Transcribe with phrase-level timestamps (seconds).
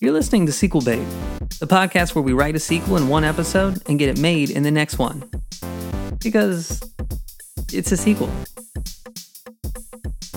[0.00, 1.04] You're listening to Sequel Bait,
[1.58, 4.62] the podcast where we write a sequel in one episode and get it made in
[4.62, 5.28] the next one.
[6.22, 6.80] Because
[7.72, 8.30] it's a sequel.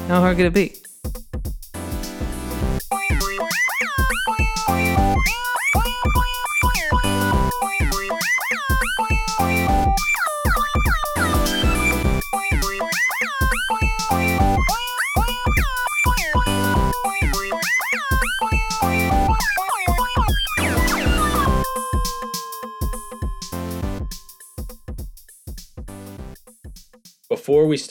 [0.07, 0.75] How hard could it be?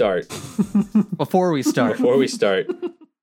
[0.00, 0.26] Start,
[1.18, 2.66] Before we start, before we start,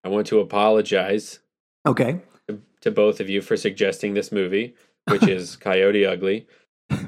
[0.03, 1.39] I want to apologize
[1.87, 2.21] Okay.
[2.47, 4.75] to, to both of you for suggesting this movie,
[5.09, 6.45] which is Coyote Ugly.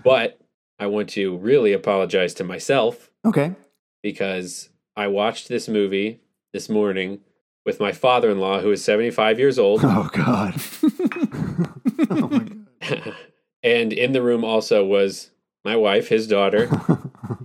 [0.03, 0.39] But
[0.79, 3.53] I want to really apologize to myself Okay.
[4.01, 6.19] because I watched this movie
[6.51, 7.19] this morning
[7.63, 10.55] with my father-in-law who is 75 years old Oh God.
[12.09, 12.47] oh my
[12.89, 13.15] God.
[13.61, 15.29] and in the room also was
[15.69, 16.67] my wife, his daughter,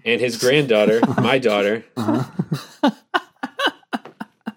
[0.04, 1.84] and his granddaughter, my daughter.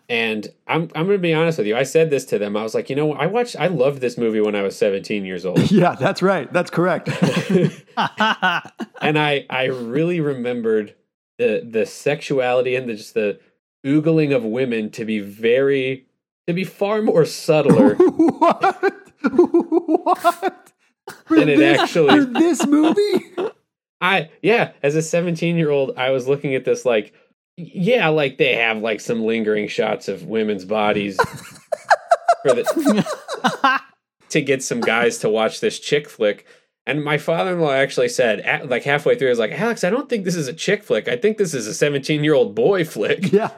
[0.09, 1.75] And I'm I'm gonna be honest with you.
[1.75, 2.55] I said this to them.
[2.55, 5.25] I was like, you know, I watched I loved this movie when I was 17
[5.25, 5.59] years old.
[5.71, 6.51] Yeah, that's right.
[6.53, 7.09] That's correct.
[9.01, 10.95] and I I really remembered
[11.37, 13.41] the the sexuality and the, just the
[13.85, 16.05] oogling of women to be very
[16.47, 18.93] to be far more subtler what?
[19.29, 20.71] What?
[21.25, 23.25] For Than it this, actually- for this movie?
[24.01, 27.13] I yeah, as a 17 year old, I was looking at this like,
[27.55, 31.17] yeah, like they have like some lingering shots of women's bodies
[32.43, 33.81] for the
[34.29, 36.45] to get some guys to watch this chick flick.
[36.85, 39.83] And my father in law actually said, at, like halfway through, he was like, Alex,
[39.83, 41.09] I don't think this is a chick flick.
[41.09, 43.31] I think this is a 17 year old boy flick.
[43.31, 43.51] Yeah.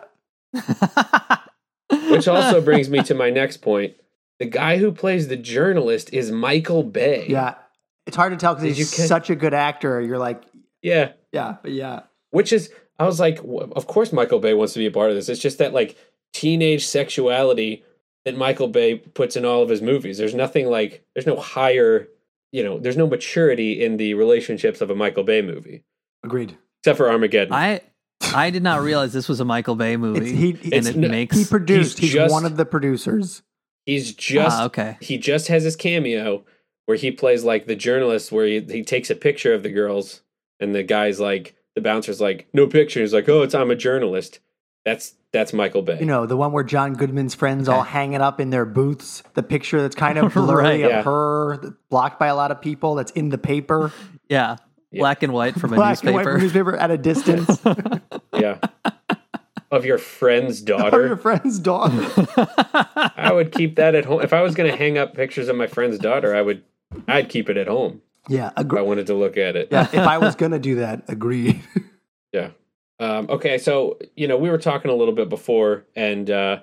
[2.09, 3.95] Which also brings me to my next point.
[4.39, 7.27] The guy who plays the journalist is Michael Bay.
[7.27, 7.55] Yeah.
[8.09, 10.02] It's hard to tell because he's you ca- such a good actor.
[10.02, 10.44] You're like,
[10.81, 11.14] Yeah.
[11.31, 12.02] yeah, but yeah.
[12.31, 15.09] which is I was like, w- of course Michael Bay wants to be a part
[15.09, 15.30] of this.
[15.30, 15.96] It's just that like
[16.34, 17.84] teenage sexuality
[18.25, 20.18] that Michael Bay puts in all of his movies.
[20.18, 22.08] There's nothing like there's no higher,
[22.52, 25.84] you know, there's no maturity in the relationships of a Michael Bay movie,
[26.24, 26.58] Agreed.
[26.81, 27.53] except for Armageddon.
[27.53, 27.81] I
[28.34, 30.20] I did not realize this was a Michael Bay movie.
[30.20, 32.00] It's, he, he, and It's it n- makes he produced.
[32.00, 33.41] he's He's, just- one of the producers.
[33.86, 34.97] He's just Ah, okay.
[35.02, 36.44] he just has his cameo
[36.89, 40.22] where he plays like the journalist where he, he takes a picture of the girls
[40.59, 43.00] and the guy's like the bouncer's like no picture.
[43.00, 44.39] He's like, "Oh, it's I'm a journalist."
[44.85, 45.99] That's that's Michael Bay.
[45.99, 47.91] You know, the one where John Goodman's friends all Okay.
[47.91, 49.22] hanging up in their booths.
[49.35, 50.83] The picture that's kind of blurry Right.
[50.83, 51.03] of Yeah.
[51.03, 52.95] her, blocked by a lot of people.
[52.95, 53.91] That's in the paper,
[54.29, 54.55] Yeah.
[54.91, 55.01] Yeah.
[55.01, 56.72] Black and white from a black and white newspaper.
[56.72, 57.61] newspaper at a distance.
[58.33, 58.57] yeah.
[59.69, 62.09] of your friend's of your friend's daughter.
[63.16, 64.22] I would keep that at home.
[64.23, 66.63] If I was going to hang up pictures of my friend's daughter, I would
[67.07, 69.69] I'd keep it at home Yeah, if I wanted to look at it.
[69.72, 71.61] Yeah, if I was gonna do that, agreed.
[72.33, 72.51] Yeah.
[73.00, 76.61] Um, okay, so you know we were talking a little bit before, and uh,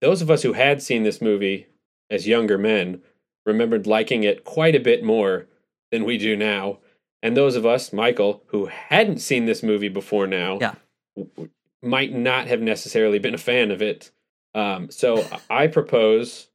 [0.00, 1.66] those of us who had seen this movie
[2.10, 3.02] as younger men
[3.44, 5.46] remembered liking it quite a bit more
[5.92, 6.78] than we do now.
[7.22, 10.74] And those of us, Michael, who hadn't seen this movie before now, Yeah.
[11.16, 11.50] w-
[11.82, 14.10] might not have necessarily been a fan of it.
[14.54, 16.48] Um, so I propose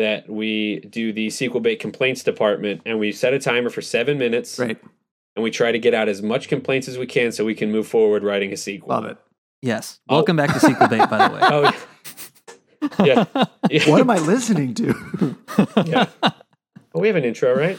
[0.00, 4.18] that we do the sequel bait complaints department, and we set a timer for seven
[4.18, 4.78] minutes Right,
[5.36, 7.70] and we try to get out as much complaints as we can so we can
[7.70, 8.88] move forward writing a sequel.
[8.88, 9.16] love it.
[9.62, 10.00] yes.
[10.08, 10.16] Oh.
[10.16, 11.72] Welcome back to Sequel Bait, by the way.
[12.82, 13.26] Oh, yeah.
[13.70, 13.90] yeah.
[13.90, 15.36] What am I listening to?
[15.84, 16.06] yeah.
[16.94, 17.78] Oh, we have an intro, right?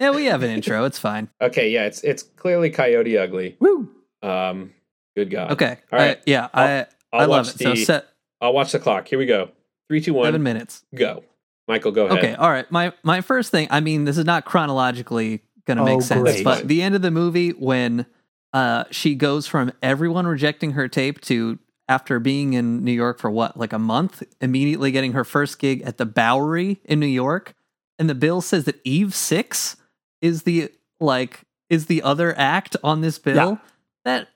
[0.00, 0.84] Yeah, we have an intro.
[0.86, 1.28] It's fine.
[1.40, 3.56] Okay, yeah, it's it's clearly Coyote Ugly.
[3.60, 3.88] Woo!
[4.22, 4.72] Um,
[5.16, 5.52] good God.
[5.52, 5.76] Okay.
[5.92, 6.16] All right.
[6.16, 7.58] Uh, yeah, I I'll I love watch it.
[7.62, 8.08] So set
[8.40, 9.06] I'll watch the clock.
[9.06, 9.50] Here we go.
[9.88, 10.84] Three, two, one, seven minutes.
[10.94, 11.22] go.
[11.70, 12.18] Michael, go ahead.
[12.18, 12.70] Okay, all right.
[12.70, 16.44] My my first thing, I mean, this is not chronologically gonna make Oh, sense, great.
[16.44, 18.06] but the end of the movie when
[18.52, 21.58] uh she goes from everyone rejecting her tape to
[21.88, 25.82] after being in New York for what, like a month, immediately getting her first gig
[25.82, 27.54] at the Bowery in New York,
[27.98, 29.76] and the bill says that Eve Six
[30.20, 30.70] is the
[31.00, 33.60] like is the other act on this bill.
[34.04, 34.28] That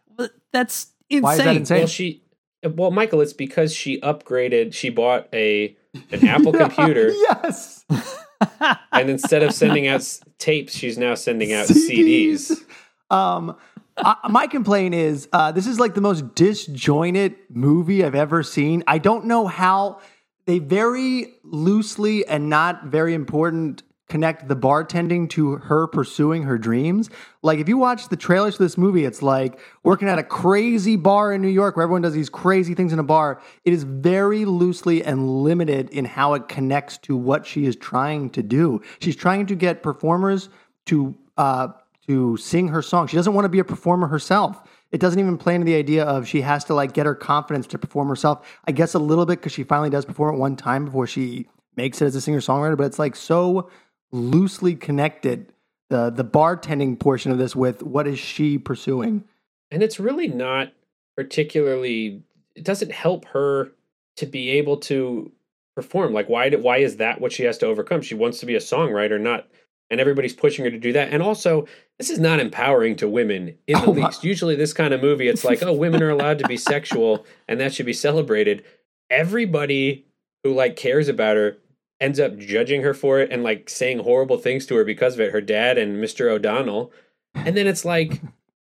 [0.52, 1.22] that's insane.
[1.22, 1.78] Why is that insane?
[1.78, 2.22] Well, she.
[2.64, 4.72] Well, Michael, it's because she upgraded.
[4.72, 5.76] She bought a
[6.10, 7.84] an Apple computer, yes.
[8.92, 12.62] and instead of sending out tapes, she's now sending out CDs.
[13.10, 13.56] Um,
[13.96, 18.82] I, my complaint is uh, this is like the most disjointed movie I've ever seen.
[18.86, 20.00] I don't know how
[20.46, 23.82] they very loosely and not very important
[24.14, 27.10] connect the bartending to her pursuing her dreams.
[27.42, 30.94] Like if you watch the trailers for this movie, it's like working at a crazy
[30.94, 33.42] bar in New York where everyone does these crazy things in a bar.
[33.64, 38.30] It is very loosely and limited in how it connects to what she is trying
[38.30, 38.82] to do.
[39.00, 40.48] She's trying to get performers
[40.86, 41.70] to uh,
[42.06, 43.08] to sing her song.
[43.08, 44.62] She doesn't want to be a performer herself.
[44.92, 47.66] It doesn't even play into the idea of she has to like get her confidence
[47.66, 48.46] to perform herself.
[48.64, 51.48] I guess a little bit because she finally does perform it one time before she
[51.74, 52.76] makes it as a singer songwriter.
[52.76, 53.70] But it's like so
[54.14, 55.52] loosely connected
[55.90, 59.24] the the bartending portion of this with what is she pursuing.
[59.70, 60.72] And it's really not
[61.16, 62.22] particularly.
[62.54, 63.72] It doesn't help her
[64.16, 65.32] to be able to
[65.74, 66.12] perform.
[66.12, 66.48] Like why?
[66.48, 68.00] Did, why is that what she has to overcome?
[68.00, 69.48] She wants to be a songwriter, not
[69.90, 71.10] and everybody's pushing her to do that.
[71.12, 71.66] And also,
[71.98, 74.24] this is not empowering to women in the Oh, least.
[74.24, 77.60] Usually, this kind of movie, it's like, oh, women are allowed to be sexual, and
[77.60, 78.64] that should be celebrated.
[79.10, 80.06] Everybody
[80.42, 81.58] who like cares about her
[82.00, 85.20] ends up judging her for it and like saying horrible things to her because of
[85.20, 85.32] it.
[85.32, 86.30] Her dad and Mr.
[86.30, 86.92] O'Donnell,
[87.34, 88.20] and then it's like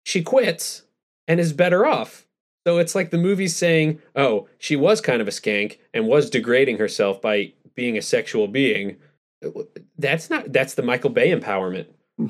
[0.03, 0.83] she quits
[1.27, 2.27] and is better off.
[2.65, 6.29] So it's like the movie's saying, oh, she was kind of a skank and was
[6.29, 8.97] degrading herself by being a sexual being
[9.97, 11.87] that's not that's the Michael Bay empowerment.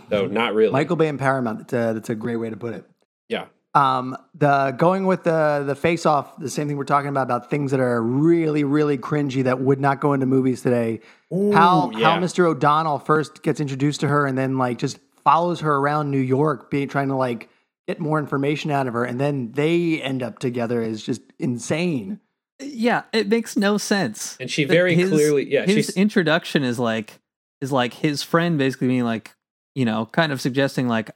[0.10, 0.72] though not really.
[0.72, 1.58] Michael Bay empowerment.
[1.60, 2.86] That's a, that's a great way to put it.
[3.28, 3.46] Yeah.
[3.73, 7.50] Um, the going with the the face off, the same thing we're talking about about
[7.50, 11.00] things that are really really cringy that would not go into movies today.
[11.31, 12.12] how yeah.
[12.15, 12.45] how Mr.
[12.45, 16.69] O'Donnell first gets introduced to her and then like just follows her around New York,
[16.69, 17.47] being trying to like
[17.88, 22.19] get more information out of her, and then they end up together is just insane.
[22.59, 24.38] Yeah, it makes no sense.
[24.39, 27.19] And she That very clearly- yeah, his she's- introduction is like
[27.62, 29.31] is like his friend basically being like,
[29.75, 31.12] you know, kind of suggesting like,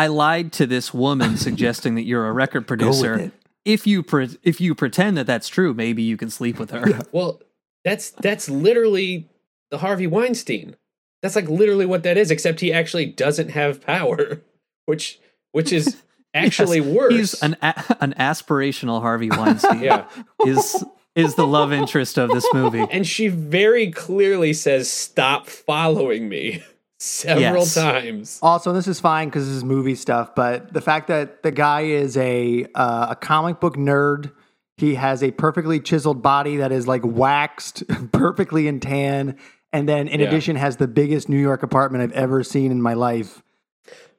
[0.00, 3.30] I lied to this woman, suggesting that you're a record producer.
[3.64, 7.00] If you pre- if you pretend that that's true, maybe you can sleep with her.
[7.12, 7.40] Well,
[7.84, 9.28] that's that's literally
[9.70, 10.76] the Harvey Weinstein.
[11.22, 14.40] That's like literally what that is, except he actually doesn't have power,
[14.86, 15.20] which
[15.52, 15.96] which is
[16.34, 17.12] actually Yes, worse.
[17.12, 19.82] He's an a- an aspirational Harvey Weinstein.
[19.82, 20.06] yeah.
[20.46, 20.82] is
[21.14, 22.86] is the love interest of this movie.
[22.90, 26.62] And she very clearly says, Stop following me
[27.00, 27.74] several Yes.
[27.74, 28.38] times.
[28.42, 31.82] Also, this is fine because this is movie stuff, but the fact that the guy
[31.82, 34.30] is a uh, a comic book nerd,
[34.76, 37.82] he has a perfectly chiseled body that is like waxed
[38.12, 39.36] perfectly in tan,
[39.72, 40.26] and then in Yeah.
[40.28, 43.42] addition has the biggest New York apartment I've ever seen in my life.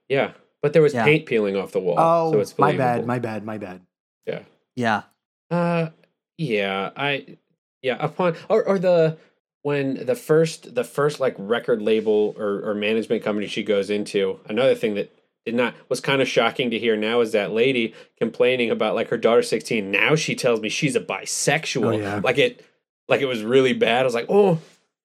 [0.10, 0.32] Yeah.
[0.62, 1.06] But there was Yeah.
[1.06, 1.96] paint peeling off the wall.
[1.98, 3.82] Oh, so it's my bad, my bad, my bad.
[4.28, 4.40] Yeah.
[4.76, 5.02] Yeah.
[5.50, 5.90] Uh,
[6.38, 7.38] yeah, I,
[7.82, 9.18] yeah, upon or or the
[9.64, 14.40] when the first the first like record label or or management company she goes into.
[14.48, 15.16] Another thing that
[15.46, 19.10] did not was kind of shocking to hear now is that lady complaining about like
[19.10, 19.92] her daughter sixteen.
[19.92, 21.86] Now she tells me she's a bisexual.
[21.86, 22.22] Oh, yeah.
[22.24, 22.66] Like it,
[23.08, 24.02] like it was really bad.
[24.02, 24.60] I was like, oh,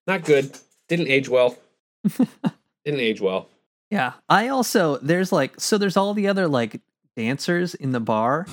[0.06, 0.56] not good.
[0.88, 1.56] Didn't age well.
[2.84, 3.48] Didn't age well.
[3.90, 4.12] Yeah.
[4.28, 6.80] I also there's like so there's all the other like
[7.16, 8.46] dancers in the bar.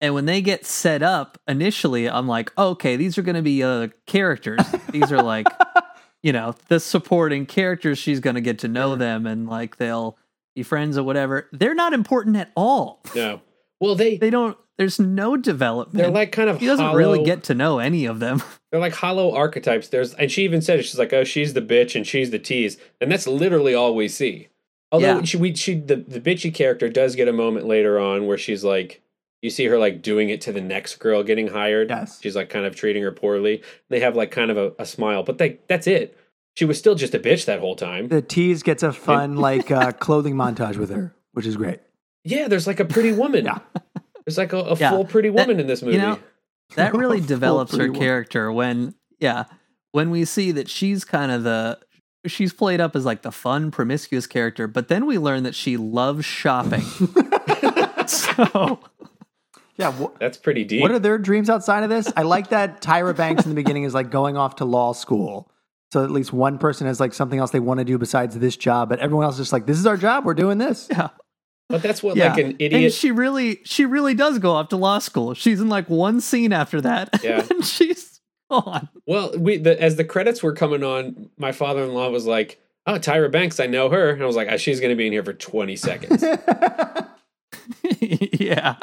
[0.00, 3.62] And when they get set up initially, I'm like, okay, these are going to be
[3.62, 4.60] uh, characters.
[4.90, 5.46] These are like,
[6.22, 7.98] you know, the supporting characters.
[7.98, 10.16] She's going to get to know them and like they'll
[10.56, 11.48] be friends or whatever.
[11.52, 13.02] They're not important at all.
[13.14, 13.42] No.
[13.78, 15.98] Well, they They don't, there's no development.
[16.02, 18.42] they're like kind of he doesn't really get to know any of them.
[18.70, 19.88] They're like hollow archetypes.
[19.88, 20.84] There's and she even said it.
[20.84, 24.06] She's like, "Oh, she's the bitch and she's the tease," and that's literally all we
[24.08, 24.46] see.
[24.92, 25.22] Although Yeah.
[25.24, 28.62] she, we, she, the the bitchy character does get a moment later on where she's
[28.64, 29.02] like,
[29.42, 31.88] you see her like doing it to the next girl getting hired.
[31.90, 32.20] Yes.
[32.20, 33.62] she's like kind of treating her poorly.
[33.88, 36.16] They have like kind of a, a smile, but they, that's it.
[36.56, 38.08] She was still just a bitch that whole time.
[38.08, 41.80] The tease gets a fun like uh, clothing montage with her, which is great.
[42.24, 43.46] Yeah, there's like a pretty woman.
[43.46, 43.60] Yeah.
[44.26, 44.90] There's like a, a Yeah.
[44.90, 45.96] full pretty That- woman in this movie.
[45.96, 46.18] You know,
[46.76, 47.98] that really develops her woman.
[48.00, 49.44] character when, yeah,
[49.92, 51.78] when we see that she's kind of the,
[52.26, 55.78] she's played up as like the fun, promiscuous character, but then we learn that she
[55.78, 56.82] loves shopping.
[58.06, 58.80] so,
[59.80, 59.92] Yeah.
[59.92, 60.82] wh- that's pretty deep.
[60.82, 62.12] What are their dreams outside of this?
[62.16, 65.50] I like that Tyra Banks in the beginning is like going off to law school.
[65.92, 68.56] So at least one person has like something else they want to do besides this
[68.56, 70.24] job, but everyone else is just like, this is our job.
[70.24, 70.86] We're doing this.
[70.90, 71.08] yeah.
[71.68, 72.28] but that's what Yeah.
[72.30, 72.72] like an idiot.
[72.72, 72.92] And idiot.
[72.92, 75.34] she really, she really does go off to law school.
[75.34, 77.20] She's in like one scene after that.
[77.24, 77.44] Yeah.
[77.50, 78.20] and she's
[78.50, 78.88] gone.
[79.06, 83.30] Well, we the, as the credits were coming on, my father-in-law was like, "Oh, Tyra
[83.30, 85.22] Banks, I know her," and I was like, "Ah, "She's going to be in here
[85.24, 86.22] for twenty seconds,"
[88.00, 88.76] yeah.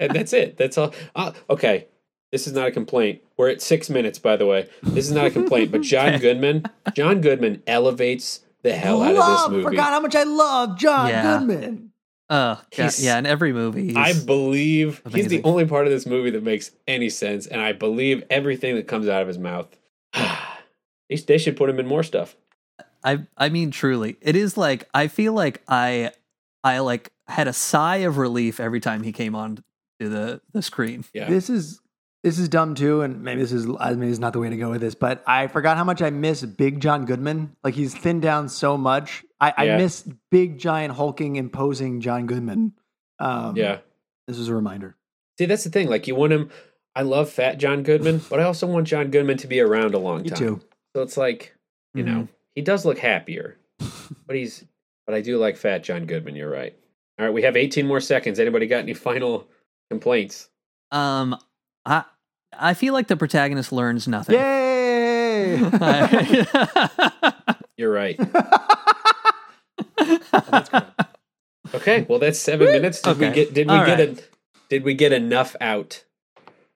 [0.00, 0.56] and that's it.
[0.56, 0.94] That's all.
[1.14, 1.86] Uh, okay,
[2.30, 3.20] this is not a complaint.
[3.36, 4.68] We're at six minutes, by the way.
[4.82, 9.18] This is not a complaint, but John Goodman, John Goodman elevates the hell out of
[9.18, 9.64] love, this movie.
[9.64, 11.38] forgot how much I love John Yeah.
[11.38, 11.90] Goodman.
[12.30, 13.88] Uh, yeah, yeah, in every movie.
[13.88, 17.60] He's, I believe he's the only part of this movie that makes any sense, and
[17.60, 19.66] I believe everything that comes out of his mouth.
[20.14, 22.34] they, they should put him in more stuff.
[23.04, 24.16] I I mean truly.
[24.22, 26.12] It is like I feel like I
[26.64, 29.62] I like had a sigh of relief every time he came on
[30.00, 31.04] to the the screen.
[31.14, 31.28] Yeah.
[31.28, 31.80] This is
[32.22, 34.48] this is dumb too, and maybe this is I mean, this is not the way
[34.48, 34.94] to go with this.
[34.94, 37.56] But I forgot how much I miss Big John Goodman.
[37.64, 39.24] Like he's thinned down so much.
[39.40, 42.74] I, I miss big, giant, hulking, imposing John Goodman.
[43.18, 43.78] Um, yeah.
[44.28, 44.96] this is a reminder.
[45.38, 45.88] See, that's the thing.
[45.88, 46.50] Like, you want him.
[46.94, 49.98] I love fat John Goodman, but I also want John Goodman to be around a
[49.98, 50.38] long You time.
[50.38, 50.60] too.
[50.94, 51.56] So it's like,
[51.94, 53.56] you know, he does look happier,
[54.26, 54.64] but he's.
[55.06, 56.36] But I do like fat John Goodman.
[56.36, 56.76] You're right.
[57.22, 58.40] All right, we have 18 more seconds.
[58.40, 59.46] Anybody got any final
[59.88, 60.48] complaints?
[60.90, 61.36] Um,
[61.86, 62.02] I
[62.58, 64.34] I feel like the protagonist learns nothing.
[64.34, 65.58] Yay!
[67.76, 68.18] You're right.
[69.98, 70.84] That's great.
[71.74, 73.00] Okay, well that's seven minutes.
[73.00, 73.54] Did we get?
[73.54, 74.18] Did we All get right.
[74.18, 74.22] a?
[74.68, 76.02] Did we get enough out?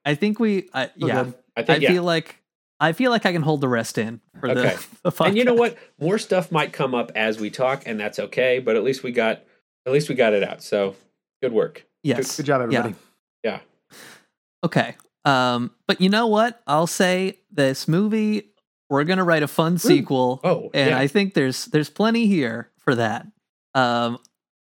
[0.04, 0.68] I think we.
[0.72, 1.34] I, yeah, good.
[1.56, 1.90] I I think yeah.
[1.90, 2.40] feel like
[2.78, 4.76] I feel like I can hold the rest in for Okay.
[5.02, 5.76] the, the and you know what?
[6.00, 8.60] More stuff might come up as we talk, and that's okay.
[8.60, 9.42] But at least we got,
[9.86, 10.62] at least we got it out.
[10.62, 10.96] So
[11.42, 11.86] good work.
[12.02, 12.36] Yes.
[12.36, 12.94] Good job, everybody.
[13.42, 13.60] Yeah.
[14.64, 14.96] Okay.
[15.24, 16.60] Um, but you know what?
[16.66, 18.50] I'll say this movie.
[18.88, 20.98] We're gonna write a fun sequel, Oh, and yeah.
[20.98, 23.26] I think there's there's plenty here for that.
[23.74, 24.18] Um,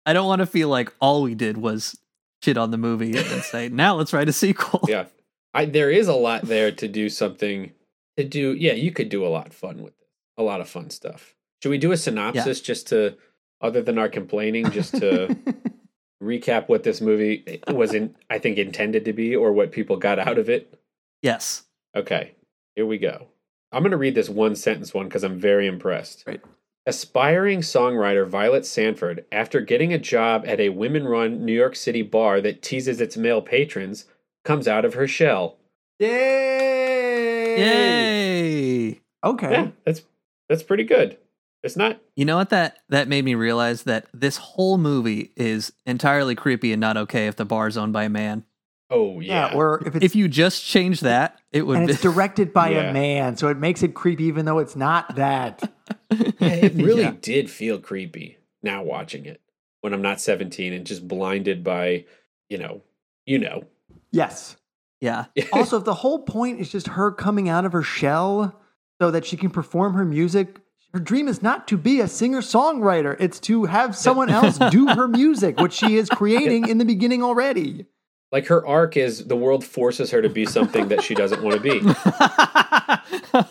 [0.07, 1.95] I don't want to feel like all we did was
[2.43, 4.85] shit on the movie and say now let's write a sequel.
[4.87, 5.05] yeah.
[5.53, 7.71] I there is a lot there to do something
[8.17, 8.53] to do.
[8.53, 10.07] Yeah, you could do a lot of fun with it.
[10.37, 11.35] A lot of fun stuff.
[11.61, 13.15] Should we do a synopsis just to,
[13.61, 15.35] other than our complaining, just to
[16.23, 18.15] recap what this movie was in?
[18.29, 20.79] I think intended to be, or what people got out of it.
[21.21, 21.63] Yes.
[21.95, 22.33] Okay,
[22.75, 23.27] here we go.
[23.71, 26.23] I'm going to read this one sentence one because I'm very impressed.
[26.25, 26.41] Right.
[26.85, 32.01] Aspiring songwriter Violet Sanford, after getting a job at a women run New York City
[32.01, 34.05] bar that teases its male patrons,
[34.45, 35.57] comes out of her shell.
[35.99, 37.57] Yay!
[37.57, 39.01] Yay!
[39.23, 39.51] Okay.
[39.51, 40.03] Yeah, that's
[40.47, 41.17] that's pretty good.
[41.63, 45.73] It's not You know what that that made me realize that this whole movie is
[45.85, 48.43] entirely creepy and not okay if the bar is owned by a man.
[48.89, 49.49] oh Yeah.
[49.51, 49.55] yeah.
[49.57, 52.69] Or if it's If you just change that, it would and be it's directed by
[52.69, 52.89] Yeah.
[52.89, 55.61] a man, so it makes it creepy, even though it's not that.
[56.11, 57.13] Yeah, it really Yeah.
[57.21, 59.41] did feel creepy now watching it
[59.81, 62.05] when I'm not 17 and just blinded by,
[62.49, 62.81] you know,
[63.25, 63.63] you know.
[64.11, 64.55] yes.
[65.01, 65.25] yeah.
[65.51, 68.59] Also, if the whole point is just her coming out of her shell
[69.01, 70.59] so that she can perform her music,
[70.93, 73.15] her dream is not to be a singer songwriter.
[73.19, 77.21] It's to have someone else do her music, which she is creating in the beginning
[77.23, 77.85] already.
[78.31, 81.61] Like her arc is the world forces her to be something that she doesn't want
[81.61, 81.81] to be.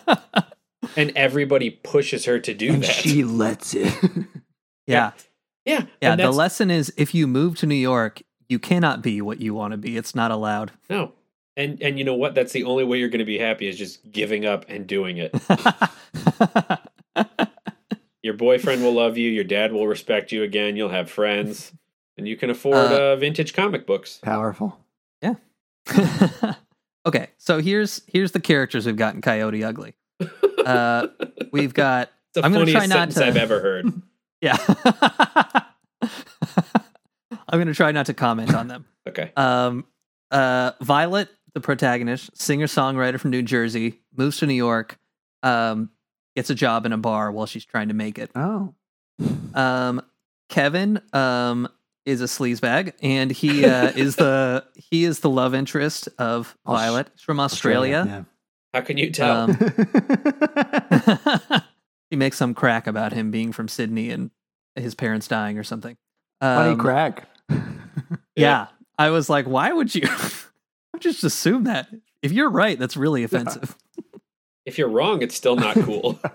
[0.97, 2.87] And everybody pushes her to do And that.
[2.91, 3.93] she lets it.
[4.87, 5.13] yeah.
[5.67, 5.85] yeah.
[6.01, 6.13] Yeah.
[6.13, 9.53] and The lesson is if you move to New York, you cannot be what you
[9.53, 9.97] want to be.
[9.99, 10.73] It's not allowed.
[10.89, 11.13] No.
[11.57, 12.35] And and you know what?
[12.35, 15.19] That's the only way you're going to be happy is just giving up and doing
[15.19, 15.35] it.
[18.27, 21.71] Your boyfriend will love you, your dad will respect you again, you'll have friends,
[22.19, 24.19] and you can afford Uh, uh, vintage comic books.
[24.21, 24.81] Powerful.
[25.23, 25.35] Yeah.
[27.07, 29.95] okay, so here's here's the characters we've got in Coyote Ugly.
[30.67, 31.07] Uh,
[31.53, 33.93] we've got it's the I'm gonna funniest try not sentence to- I've ever heard.
[34.41, 34.57] yeah.
[37.49, 38.87] I'm gonna try not to comment on them.
[39.09, 39.31] Okay.
[39.37, 39.85] Um,
[40.33, 44.99] uh, Violet, the protagonist, singer songwriter from New Jersey, moves to New York,
[45.45, 45.91] um,
[46.37, 48.31] gets a job in a bar while she's trying to make it.
[48.37, 48.75] Oh.
[49.55, 50.03] Um,
[50.49, 51.69] Kevin um,
[52.05, 57.09] is a sleazebag, and he uh, is the he is the love interest of Violet.
[57.15, 58.27] He's from Australia.
[58.73, 59.51] How can you tell?
[59.51, 59.57] Um,
[62.11, 64.31] he makes some crack about him being from Sydney and
[64.75, 65.97] his parents dying or something.
[66.41, 67.29] Funny Um, crack.
[68.37, 68.67] Yeah.
[68.99, 70.09] I was like, why would you
[71.01, 71.89] just assume that?
[72.23, 73.77] If you're right, that's really offensive.
[74.67, 76.19] If you're wrong, it's still not cool.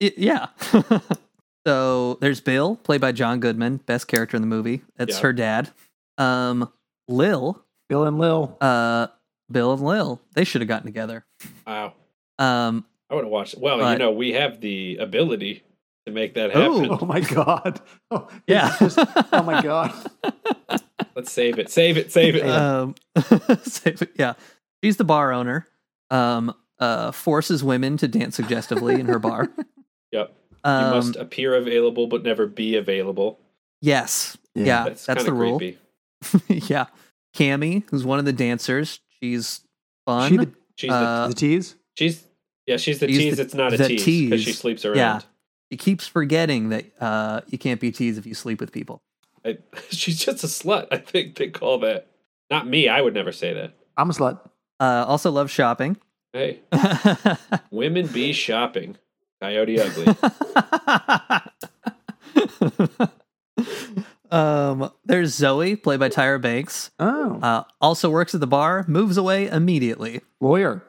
[0.00, 0.48] Yeah.
[1.66, 4.82] so there's Bill, played by John Goodman, best character in the movie.
[4.96, 5.22] That's Yeah.
[5.22, 5.70] her dad.
[6.18, 6.72] Um,
[7.06, 8.56] Lil, Bill and Lil.
[8.60, 9.06] uh,
[9.50, 11.24] Bill and Lil, they should have gotten together.
[11.66, 11.94] wow.
[12.38, 13.56] Um, I would have watched.
[13.58, 15.62] Well, you know, we have the ability
[16.06, 16.86] to make that happen.
[16.86, 16.98] Ooh.
[17.00, 17.80] Oh my god.
[18.10, 18.74] Oh, yeah.
[18.80, 18.98] just-
[19.32, 19.92] oh my god.
[21.14, 21.70] Let's save it.
[21.70, 22.10] Save it.
[22.10, 22.44] Save it.
[22.46, 22.94] um,
[23.62, 24.32] save it, yeah.
[24.82, 25.68] She's the bar owner.
[26.10, 29.48] Um, uh, forces women to dance suggestively in her bar.
[30.12, 30.34] yep.
[30.64, 33.38] You Um, must appear available but never be available.
[33.80, 34.36] yes.
[34.54, 34.64] Yeah.
[34.64, 35.60] Yeah, That's, that's, the rule.
[36.48, 36.86] yeah.
[37.34, 39.62] Cammy, who's one of the dancers, she's
[40.04, 40.28] fun.
[40.30, 41.76] She the, She's Uh, the tease?
[41.96, 42.24] She's
[42.66, 43.36] yeah, she's the She's tease.
[43.36, 44.96] the- it's not a tease because she sleeps around.
[44.98, 45.20] Yeah.
[45.70, 49.00] she keeps forgetting that uh, you can't be teased if you sleep with people.
[49.44, 49.56] I,
[49.90, 50.86] she's just a slut.
[50.90, 52.06] I think they call that.
[52.50, 52.88] Not me.
[52.88, 53.72] I would never say that.
[53.96, 54.38] I'm a slut.
[54.78, 55.96] Uh, also love shopping.
[56.32, 56.60] Hey,
[57.70, 58.96] women be shopping.
[59.40, 60.06] Coyote Ugly.
[64.30, 66.90] um, there's Zoe, played by Tyra Banks.
[66.98, 70.82] Oh, Uh, also works at the bar, moves away immediately lawyer.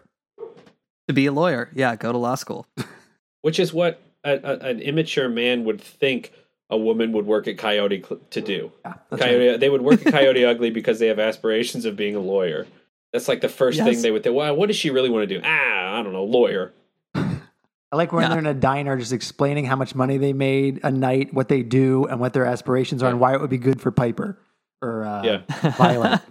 [1.07, 1.69] to be a lawyer.
[1.73, 2.65] Yeah, go to law school.
[3.41, 6.31] which is what a, a, an immature man would think
[6.69, 8.71] a woman would work at Coyote cl- to do.
[8.85, 9.59] Yeah, Coyote, right.
[9.59, 12.65] they would work at Coyote Ugly because they have aspirations of being a lawyer.
[13.13, 13.87] That's like the first Yes.
[13.87, 14.35] thing they would think.
[14.35, 15.41] Well, what does she really want to do?
[15.45, 16.73] Ah, I don't know, lawyer.
[17.15, 18.29] I like when Yeah.
[18.29, 21.61] they're in a diner just explaining how much money they made a night, what they
[21.61, 24.39] do, and what their aspirations are, and why it would be good for Piper
[24.81, 25.71] or uh, Yeah.
[25.77, 26.21] Violet.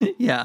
[0.18, 0.44] yeah.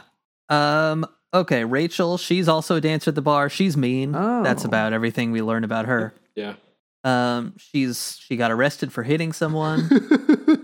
[0.49, 1.05] Um.
[1.33, 2.17] Okay, Rachel.
[2.17, 3.49] She's also a dancer at the bar.
[3.49, 4.11] She's mean.
[4.13, 4.67] That's Oh.
[4.67, 6.13] about everything we learn about her.
[6.35, 6.53] Yeah,
[7.03, 7.53] Um.
[7.57, 9.89] She's she got arrested for hitting someone.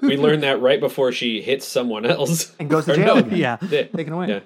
[0.01, 2.55] we learned that right before she hits someone else.
[2.59, 3.36] and goes to jail no, again.
[3.38, 3.57] yeah.
[3.69, 3.83] Yeah.
[3.88, 4.27] Taken away.
[4.29, 4.39] Yeah.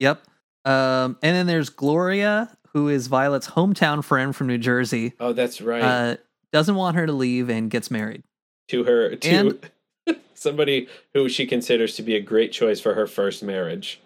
[0.00, 0.22] Yep.
[0.64, 1.16] Um.
[1.22, 5.14] And then there's Gloria, who is Violet's hometown friend from New Jersey.
[5.20, 5.82] Oh, that's right.
[5.82, 6.16] Uh.
[6.52, 8.22] Doesn't want her to leave and gets married.
[8.68, 9.58] to her, to
[10.34, 14.00] somebody who she considers to be a great choice for her first marriage.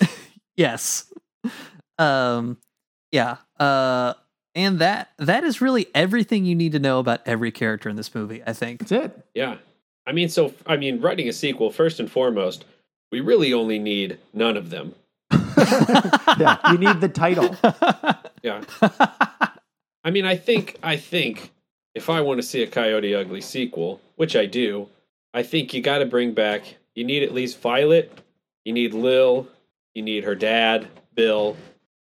[0.56, 1.12] Yes.
[1.98, 2.56] Um
[3.12, 3.36] yeah.
[3.60, 4.14] Uh
[4.54, 8.14] and that that is really everything you need to know about every character in this
[8.14, 8.80] movie, I think.
[8.80, 9.26] That's it.
[9.34, 9.58] Yeah.
[10.06, 12.64] I mean, so, I mean, writing a sequel, first and foremost,
[13.12, 14.94] we really only need none of them.
[16.38, 17.56] Yeah, you need the title.
[18.42, 18.62] Yeah.
[20.04, 21.50] I mean, I think, I think
[21.94, 24.88] if I want to see a Coyote Ugly sequel, which I do,
[25.32, 28.12] I think you got to bring back, you need at least Violet,
[28.64, 29.48] you need Lil,
[29.94, 31.56] you need her dad, Bill,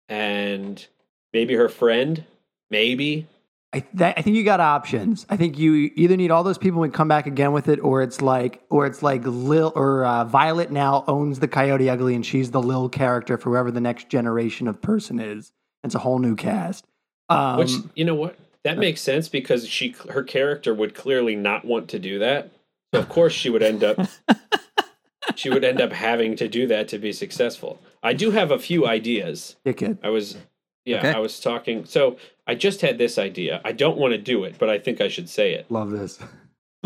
[0.09, 0.85] and
[1.33, 2.25] maybe her friend,
[2.69, 3.27] maybe.
[3.75, 5.25] I, that, I think you got options.
[5.29, 8.01] I think you either need all those people and come back again with it, or
[8.01, 12.25] it's like, or it's like Lil or uh, Violet now owns the Coyote Ugly, and
[12.25, 15.51] she's the Lil character for whoever the next generation of person is.
[15.83, 16.85] It's a whole new cast.
[17.27, 18.37] Um, Which you know what?
[18.63, 22.51] That makes sense because she her character would clearly not want to do that.
[22.93, 23.99] So of course she would end up
[25.35, 27.81] she would end up having to do that to be successful.
[28.01, 29.57] I do have a few ideas.
[29.65, 29.97] dickhead.
[30.01, 30.37] I was
[30.85, 31.11] yeah, Okay.
[31.11, 33.61] I was talking so I just had this idea.
[33.65, 35.69] I don't want to do it, but I think I should say it.
[35.69, 36.19] Love this.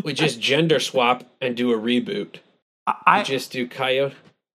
[0.03, 2.37] We just gender swap and do a reboot.
[2.87, 4.15] I, We just do Coyote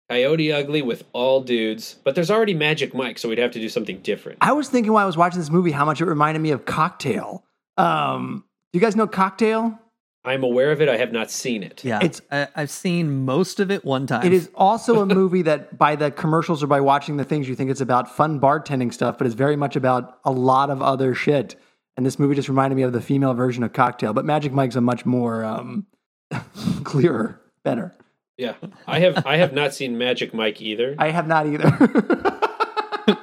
[0.09, 3.67] Coyote Ugly with all dudes, but there's already Magic Mike, so we'd have to do
[3.67, 4.37] something different.
[4.41, 6.65] I was thinking while I was watching this movie how much it reminded me of
[6.65, 7.43] Cocktail.
[7.77, 9.77] Um, do you guys know Cocktail?
[10.25, 10.87] I'm aware of it.
[10.87, 11.83] I have not seen it.
[11.83, 11.97] yeah.
[12.03, 14.25] It's- I, I've seen most of it one time.
[14.25, 17.55] It is also a movie that by the commercials or by watching the things you
[17.55, 21.13] think it's about fun bartending stuff, but it's very much about a lot of other
[21.13, 21.55] shit.
[21.97, 24.75] And this movie just reminded me of the female version of Cocktail, but Magic Mike's
[24.75, 25.85] a much more um,
[26.83, 27.93] clearer, better.
[28.37, 28.55] Yeah,
[28.87, 30.95] I have I have not seen Magic Mike either.
[30.97, 31.69] I have not either.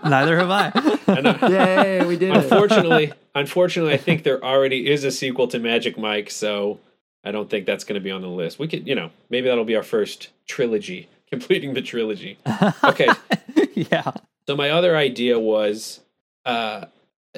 [0.04, 0.70] Neither have I.
[1.06, 2.36] And, Yay, we did it.
[2.44, 6.78] unfortunately, unfortunately, I think there already is a sequel to Magic Mike, so
[7.24, 8.58] I don't think that's going to be on the list.
[8.58, 12.38] We could, you know, maybe that'll be our first trilogy, completing the trilogy.
[12.82, 13.08] Okay,
[13.74, 14.12] yeah.
[14.46, 16.00] so my other idea was,
[16.44, 16.86] uh,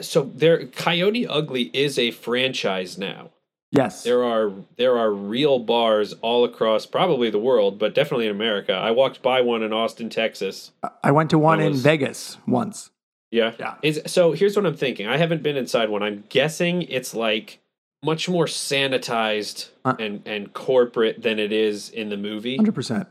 [0.01, 3.31] so there, Coyote Ugly is a franchise now.
[3.73, 4.03] Yes.
[4.03, 8.75] There are there are real bars all across probably the world, but definitely in America.
[8.75, 10.73] I walked by one in Austin, Texas.
[11.03, 12.91] I went to one That in Vegas once.
[13.31, 13.55] Yeah.
[13.59, 13.77] Yeah.
[13.83, 15.07] Is so here's what I'm thinking.
[15.07, 16.03] I haven't been inside one.
[16.03, 17.61] I'm guessing it's like
[18.03, 19.95] much more sanitized Uh.
[19.99, 22.59] and and corporate than it is in the movie.
[22.59, 23.07] 100%.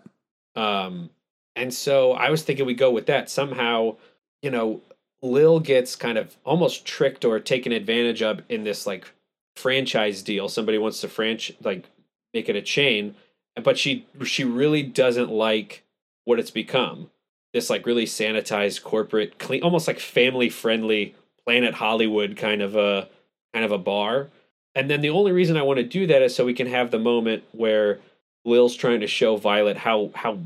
[0.56, 1.10] Um
[1.56, 3.30] and so I was thinking we go with that.
[3.30, 3.98] Somehow,
[4.42, 4.82] you know,
[5.22, 9.12] Lil gets kind of almost tricked or taken advantage of in this like
[9.56, 10.48] franchise deal.
[10.50, 11.86] Somebody wants to franchise like
[12.34, 13.16] make it a chain,
[13.64, 15.84] but she she really doesn't like
[16.26, 17.10] what it's become.
[17.54, 23.10] This like really sanitized corporate clean almost like family friendly Planet Hollywood kind of a
[23.54, 24.30] kind of a bar.
[24.76, 26.92] And then the only reason I want to do that is so we can have
[26.92, 28.00] the moment where
[28.46, 30.40] Lil's trying to show Violet how how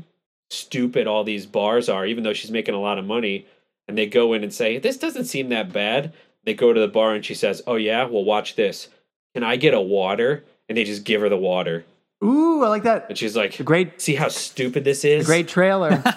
[0.50, 3.46] stupid all these bars are, even though she's making a lot of money.
[3.88, 6.12] And they go in and say, This doesn't seem that bad.
[6.44, 8.04] They go to the bar and she says, Oh, yeah?
[8.04, 8.88] Well, watch this.
[9.34, 10.44] Can I get a water?
[10.68, 11.84] And they just give her the water.
[12.24, 13.06] Ooh, I like that.
[13.08, 15.26] And she's like, great, See how stupid this is?
[15.26, 16.02] great trailer.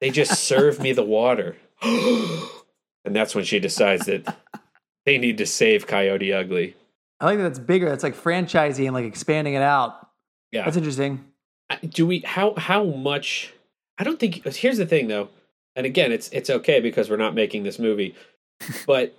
[0.00, 1.56] They just serve me the water.
[1.82, 4.36] and that's when she decides that
[5.06, 6.76] they need to save Coyote Ugly.
[7.20, 7.86] I like that it's bigger.
[7.92, 10.08] It's like franchising and like expanding it out.
[10.52, 10.64] Yeah.
[10.64, 11.24] That's interesting.
[11.88, 13.52] Do we how how much
[13.98, 15.28] i don't think here's the thing though
[15.74, 18.14] and again it's it's okay because we're not making this movie
[18.86, 19.16] but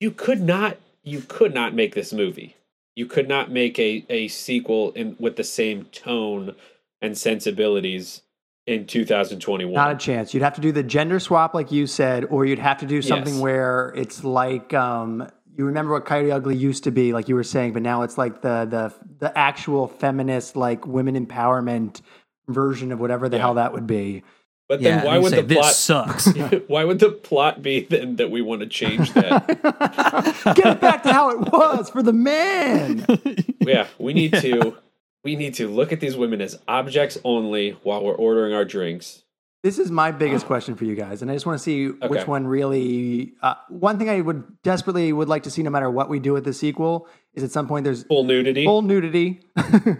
[0.00, 2.56] you could not you could not make this movie
[2.96, 6.54] you could not make a a sequel in with the same tone
[7.02, 8.22] and sensibilities
[8.66, 10.32] in 2021 Not a chance.
[10.32, 13.02] You'd have to do the gender swap, like you said, or you'd have to do
[13.02, 13.42] something Yes.
[13.42, 17.44] where it's like um, you remember what Coyote Ugly used to be, like you were
[17.44, 22.00] saying, but now it's like the the the actual feminist, like women empowerment
[22.48, 23.42] version of whatever the Yeah.
[23.42, 24.22] hell that would be.
[24.68, 25.72] But Yeah, then why would say, the this plot
[26.26, 26.28] sucks.
[26.68, 29.46] why would the plot be then that we want to change that?
[30.56, 33.04] Get it back to how it was for the man.
[33.60, 34.76] yeah, we need to
[35.22, 39.23] we need to look at these women as objects only while we're ordering our drinks.
[39.64, 42.26] This is my biggest question for you guys, and I just want to see which
[42.26, 43.32] one really.
[43.40, 46.34] Uh, one thing I would desperately would like to see, no matter what we do
[46.34, 49.40] with the sequel, is at some point there's Full nudity full nudity.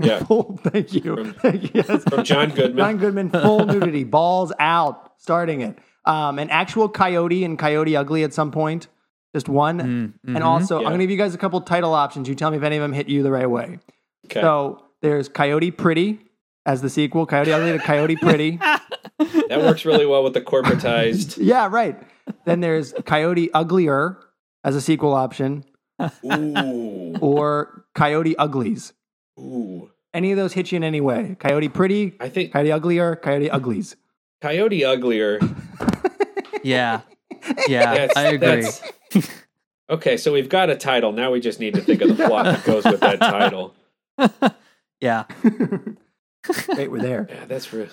[0.00, 0.22] Yeah.
[0.24, 1.33] full, thank you.
[1.40, 1.70] Thank you.
[1.83, 2.05] Yes.
[2.05, 2.77] from John Goodman.
[2.77, 5.79] John Goodman, full nudity, balls out, starting it.
[6.05, 8.88] Um, an actual coyote and coyote ugly at some point,
[9.35, 9.79] just one.
[10.27, 10.88] Mm, And also, Yeah.
[10.88, 12.29] I'm gonna give you guys a couple title options.
[12.29, 13.79] You tell me if any of them hit you the right way.
[14.27, 14.42] Okay.
[14.42, 16.20] So there's Coyote Pretty
[16.66, 18.57] as the sequel, Coyote Ugly to Coyote Pretty.
[19.18, 21.38] that works really well with the corporatized.
[21.40, 22.00] yeah, right.
[22.44, 24.18] Then there's Coyote Uglier
[24.62, 25.64] as a sequel option,
[26.24, 27.14] Ooh.
[27.20, 28.92] or Coyote Uglies.
[29.38, 29.90] Ooh.
[30.14, 31.37] Any of those hit you in any way?
[31.38, 33.96] Coyote Pretty, I think Coyote Uglier, Coyote Uglies.
[34.40, 35.40] Coyote Uglier.
[36.62, 37.00] yeah.
[37.68, 39.22] Yeah, That's, I agree.
[39.90, 41.12] okay, so we've got a title.
[41.12, 43.74] Now we just need to think of the plot that goes with that title.
[45.00, 45.24] Yeah.
[46.68, 47.26] Wait, we're there.
[47.28, 47.88] Yeah, that's real.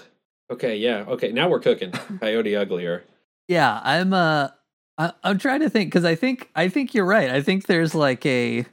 [0.52, 1.06] Okay, yeah.
[1.08, 1.92] Okay, now we're cooking.
[2.20, 3.04] Coyote Uglier.
[3.48, 4.50] Yeah, I'm uh
[4.98, 7.30] I, I'm trying to think cuz I think I think you're right.
[7.30, 8.66] I think there's like a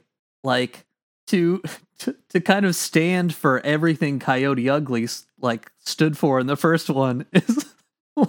[0.43, 0.85] like
[1.27, 1.61] to
[1.99, 5.07] to, to kind of stand for everything Coyote Ugly
[5.39, 7.65] like stood for in the first one is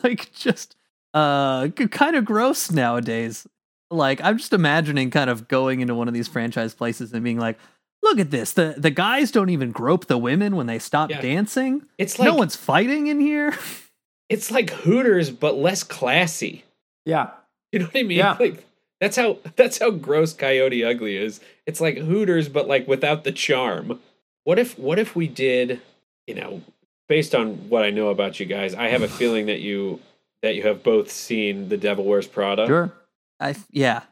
[0.04, 0.76] like just
[1.14, 3.46] uh kind of gross nowadays.
[3.90, 7.38] Like I'm just imagining kind of going into one of these franchise places and being
[7.38, 7.58] like,
[8.02, 8.52] "Look at this.
[8.52, 11.20] The the guys don't even grope the women when they stop Yeah.
[11.20, 11.86] dancing.
[11.98, 13.54] It's like no one's fighting in here."
[14.28, 16.64] it's like Hooters but less classy.
[17.04, 17.30] Yeah.
[17.72, 18.18] You know what I mean?
[18.18, 18.36] Yeah.
[18.38, 18.64] Like
[19.00, 21.40] that's how that's how gross Coyote Ugly is.
[21.66, 24.00] It's like Hooters but like without the charm.
[24.44, 25.80] What if what if we did,
[26.26, 26.62] you know,
[27.08, 30.00] based on what I know about you guys, I have a feeling that you
[30.42, 32.66] that you have both seen The Devil Wears Prada.
[32.66, 32.92] Sure.
[33.38, 34.02] I yeah.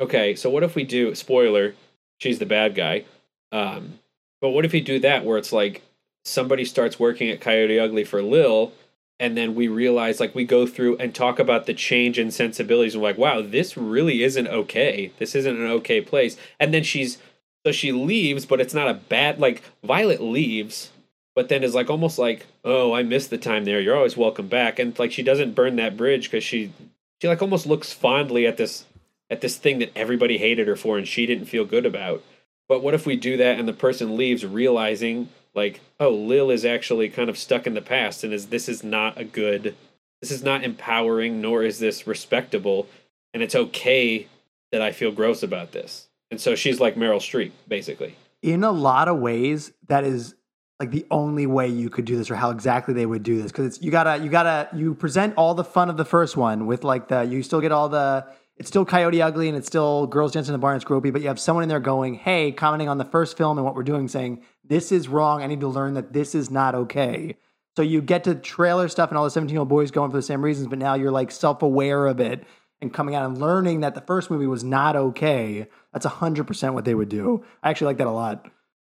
[0.00, 1.74] Okay, so what if we do spoiler,
[2.18, 3.04] she's the bad guy.
[3.52, 3.98] Um
[4.40, 5.82] but what if you do that where it's like
[6.24, 8.72] somebody starts working at Coyote Ugly for Lil
[9.20, 12.94] and then we realize like we go through and talk about the change in sensibilities
[12.94, 15.12] and like wow this really isn't okay.
[15.18, 16.36] This isn't an okay place.
[16.60, 17.18] And then she's
[17.64, 20.90] so she leaves but it's not a bad like violet leaves
[21.34, 23.80] but then is like almost like oh i missed the time there.
[23.80, 24.78] You're always welcome back.
[24.78, 26.72] And like she doesn't burn that bridge because she
[27.20, 28.84] she like almost looks fondly at this
[29.30, 32.22] at this thing that everybody hated her for and she didn't feel good about
[32.68, 36.64] but what if we do that and the person leaves realizing like, oh, Lil is
[36.64, 39.74] actually kind of stuck in the past and is this is not a good
[40.20, 42.86] this is not empowering nor is this respectable
[43.32, 44.26] and it's okay
[44.72, 46.08] that I feel gross about this.
[46.30, 48.16] And so she's like Meryl Streep, basically.
[48.42, 50.34] in a lot of ways that is
[50.78, 53.50] like the only way you could do this or how exactly they would do this
[53.50, 56.66] because it's you gotta you gotta you present all the fun of the first one
[56.66, 58.24] with like the you still get all the
[58.58, 61.22] it's still coyote ugly and it's still girls dancing in the barn it's gropey but
[61.22, 63.82] you have someone in there going hey commenting on the first film and what we're
[63.82, 65.42] doing saying this is wrong.
[65.42, 67.36] I need to learn that this is not okay.
[67.76, 70.16] So you get to trailer stuff and all the 17 year old boys going for
[70.16, 72.44] the same reasons but now you're like self-aware of it
[72.80, 75.66] and coming out and learning that the first movie was not okay.
[75.92, 77.44] That's 100% what they would do.
[77.62, 78.46] I actually like that a lot.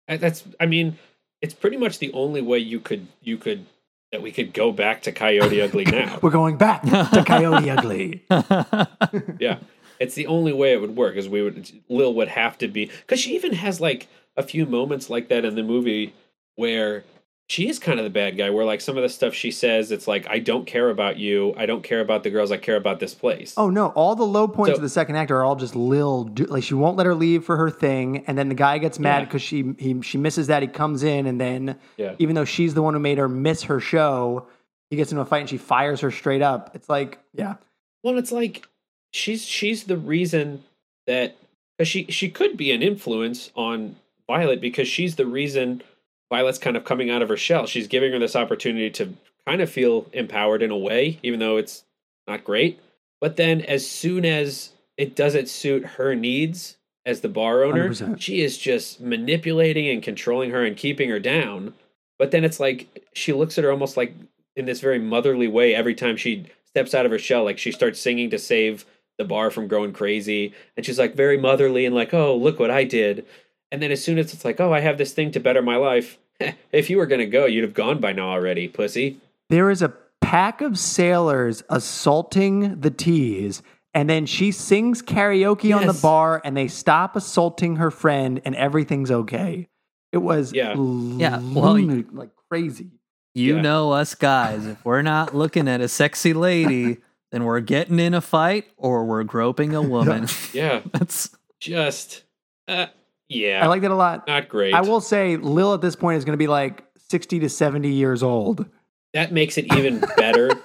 [0.07, 0.97] That's I mean,
[1.41, 3.65] it's pretty much the only way you could you could
[4.11, 6.19] that we could go back to Coyote Ugly now.
[6.21, 8.23] We're going back to Coyote Ugly.
[9.39, 9.59] yeah.
[9.99, 12.85] It's the only way it would work is we would Lil would have to be
[12.85, 16.13] because she even has like a few moments like that in the movie
[16.55, 17.03] where
[17.49, 19.91] she is kind of the bad guy where like some of the stuff she says
[19.91, 22.75] it's like I don't care about you I don't care about the girls I care
[22.75, 23.87] about this place Oh no!
[23.87, 26.25] All the low points So- of the second act are all just Lil.
[26.25, 28.99] Do, like she won't let her leave for her thing, and then the guy gets
[28.99, 29.25] mad Yeah.
[29.25, 30.61] because she he she misses that.
[30.61, 32.15] He comes in, and then Yeah.
[32.19, 34.45] even though she's the one who made her miss her show,
[34.91, 36.71] he gets into a fight and she fires her straight up.
[36.75, 37.55] It's like, yeah,
[38.03, 38.67] well it's like
[39.11, 40.63] she's she's the reason
[41.07, 41.35] that
[41.83, 43.95] she she could be an influence on
[44.27, 45.81] Violet because she's the reason
[46.29, 47.65] Violet's kind of coming out of her shell.
[47.65, 49.13] She's giving her this opportunity to
[49.47, 51.83] kind of feel empowered in a way even though it's
[52.27, 52.79] not great.
[53.19, 58.21] But then as soon as it doesn't suit her needs as the bar owner 100%.
[58.21, 61.73] she is just manipulating and controlling her and keeping her down.
[62.17, 64.13] But then it's like she looks at her almost like
[64.55, 67.71] in this very motherly way every time she steps out of her shell like she
[67.71, 68.85] starts singing to save
[69.17, 70.53] the bar from growing crazy.
[70.77, 73.25] And she's like very motherly and like oh look what i did
[73.71, 75.75] and then as soon as it's like oh i have this thing to better my
[75.75, 76.17] life
[76.71, 79.81] if you were going to go you'd have gone by now already pussy there is
[79.81, 83.63] a pack of sailors assaulting the tease,
[83.95, 88.55] And then she sings karaoke on the bar, and they stop assaulting her friend, and
[88.55, 89.67] everything's okay.
[90.11, 90.75] It was Yeah.
[91.17, 92.91] Yeah, well, lunatic, like crazy.
[93.33, 93.61] You Yeah.
[93.61, 94.67] know us guys.
[94.67, 96.97] If we're not looking at a sexy lady,
[97.31, 100.27] then we're getting in a fight or we're groping a woman.
[100.53, 102.23] Yeah, That's just
[102.67, 102.87] uh,
[103.29, 104.27] yeah, I like that a lot.
[104.27, 104.73] not great.
[104.73, 107.91] I will say, Lil at this point is going to be like sixty to seventy
[107.93, 108.65] years old.
[109.13, 110.49] that makes it even better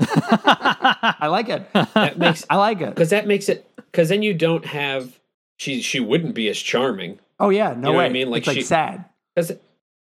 [0.00, 1.72] I like it.
[1.72, 2.90] That makes I like it.
[2.90, 5.18] because that makes it because then you don't have
[5.58, 8.06] she she wouldn't be as charming Oh yeah, no You know way.
[8.06, 8.30] I mean?
[8.30, 9.04] Like it's like she- sad.
[9.34, 9.52] because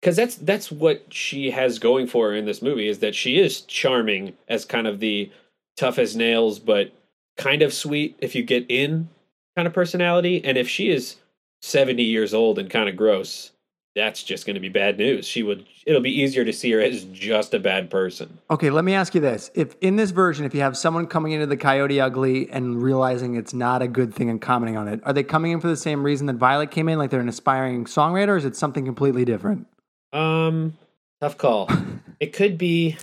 [0.00, 3.38] because that's that's what she has going for her in this movie is that she
[3.38, 5.30] is charming as kind of the
[5.76, 6.92] tough as nails but
[7.36, 9.08] kind of sweet if you get in
[9.56, 11.16] kind of personality and if she is
[11.62, 13.52] 70 years old and kind of gross
[13.94, 16.80] that's just going to be bad news she would it'll be easier to see her
[16.80, 20.44] as just a bad person Okay, let me ask you this: If in this version,
[20.44, 24.14] if you have someone coming into the Coyote Ugly and realizing it's not a good
[24.14, 26.70] thing and commenting on it, are they coming in for the same reason that Violet
[26.70, 29.66] came in, like they're an aspiring songwriter, or is it something completely different?
[30.12, 30.78] Um,
[31.20, 31.68] tough call.
[32.20, 32.96] it could be.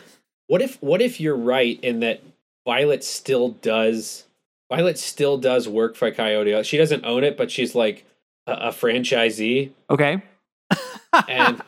[0.47, 0.81] What if?
[0.81, 2.23] What if you're right in that
[2.65, 4.23] Violet still does?
[4.71, 6.63] Violet still does work for Coyote.
[6.63, 8.05] She doesn't own it, but she's like
[8.47, 10.21] a, a franchisee, Okay,
[11.27, 11.61] and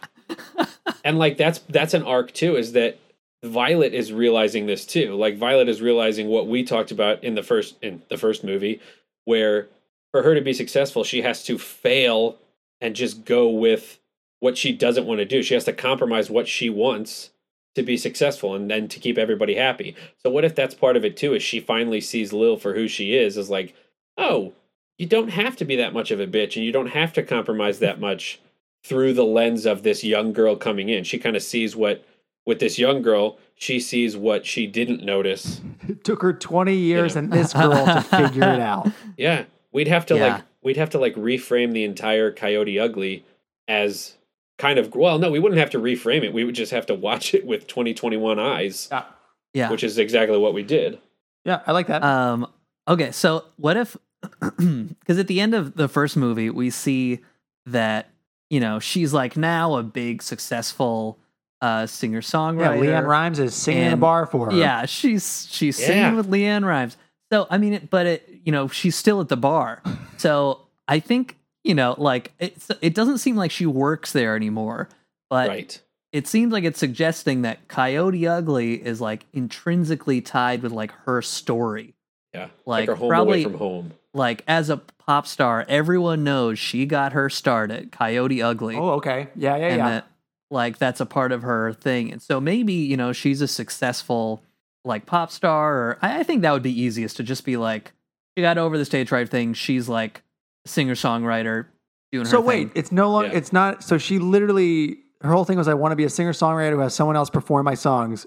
[1.03, 2.55] and like that's that's an arc too.
[2.55, 2.99] Is that
[3.43, 5.15] Violet is realizing this too?
[5.15, 8.81] Like Violet is realizing what we talked about in the first in the first movie,
[9.25, 9.67] where
[10.11, 12.37] for her to be successful, she has to fail
[12.81, 13.99] and just go with
[14.39, 15.43] what she doesn't want to do.
[15.43, 17.31] She has to compromise what she wants
[17.75, 19.95] to be successful and then to keep everybody happy.
[20.23, 21.33] So what if that's part of it too?
[21.33, 23.37] Is she finally sees Lil for who she is?
[23.37, 23.75] Is like,
[24.17, 24.53] oh,
[24.97, 27.23] you don't have to be that much of a bitch, and you don't have to
[27.23, 28.39] compromise that much
[28.83, 31.03] through the lens of this young girl coming in.
[31.03, 32.05] She kind of sees what
[32.45, 33.37] with this young girl.
[33.55, 35.61] She sees what she didn't notice.
[35.87, 37.19] it took her twenty years Yeah.
[37.19, 38.91] and this girl to figure it out.
[39.17, 40.33] Yeah, we'd have to Yeah.
[40.35, 43.23] like we'd have to like reframe the entire Coyote Ugly
[43.67, 44.15] as
[44.57, 46.33] kind of well, no, we wouldn't have to reframe it.
[46.33, 49.03] We would just have to watch it with 2021 eyes, Yeah,
[49.53, 49.71] yeah.
[49.71, 50.99] which is exactly what we did.
[51.45, 52.03] yeah, I like that.
[52.03, 52.47] Um.
[52.87, 53.11] Okay.
[53.11, 53.97] So what if?
[54.99, 57.19] Because at the end of the first movie, we see
[57.65, 58.09] that
[58.49, 61.17] you know she's like now a big successful
[61.61, 62.79] uh singer yeah, songwriter.
[62.79, 64.57] LeAnn Rimes is singing in a bar for her.
[64.57, 65.87] Yeah, she's she's Yeah.
[65.87, 66.97] singing with LeAnn Rimes.
[67.31, 69.81] So I mean, it, but it you know she's still at the bar.
[70.17, 74.89] So I think you know like it's it doesn't seem like she works there anymore.
[75.29, 75.81] But right.
[76.13, 81.21] it seems like it's suggesting that Coyote Ugly is like intrinsically tied with like her
[81.21, 81.93] story.
[82.33, 82.43] Yeah.
[82.65, 83.91] like, Like, her home probably- away from home.
[84.15, 88.75] Like as a pop star, everyone knows she got her start at Coyote Ugly.
[88.77, 89.27] Oh, okay.
[89.35, 89.89] Yeah, yeah, and yeah.
[89.89, 90.07] that
[90.49, 92.11] like that's a part of her thing.
[92.11, 94.41] And so maybe, you know, she's a successful
[94.85, 97.91] like pop star or I, I think that would be easiest to just be like
[98.37, 99.53] she got over the stage right thing.
[99.53, 100.21] She's like
[100.65, 101.65] a singer songwriter
[102.11, 102.71] doing So her So wait, thing.
[102.75, 103.29] it's no longer.
[103.29, 103.37] Yeah.
[103.37, 103.83] It's not.
[103.83, 106.79] So she literally, her whole thing was, I want to be a singer songwriter who
[106.79, 108.25] has someone else perform my songs.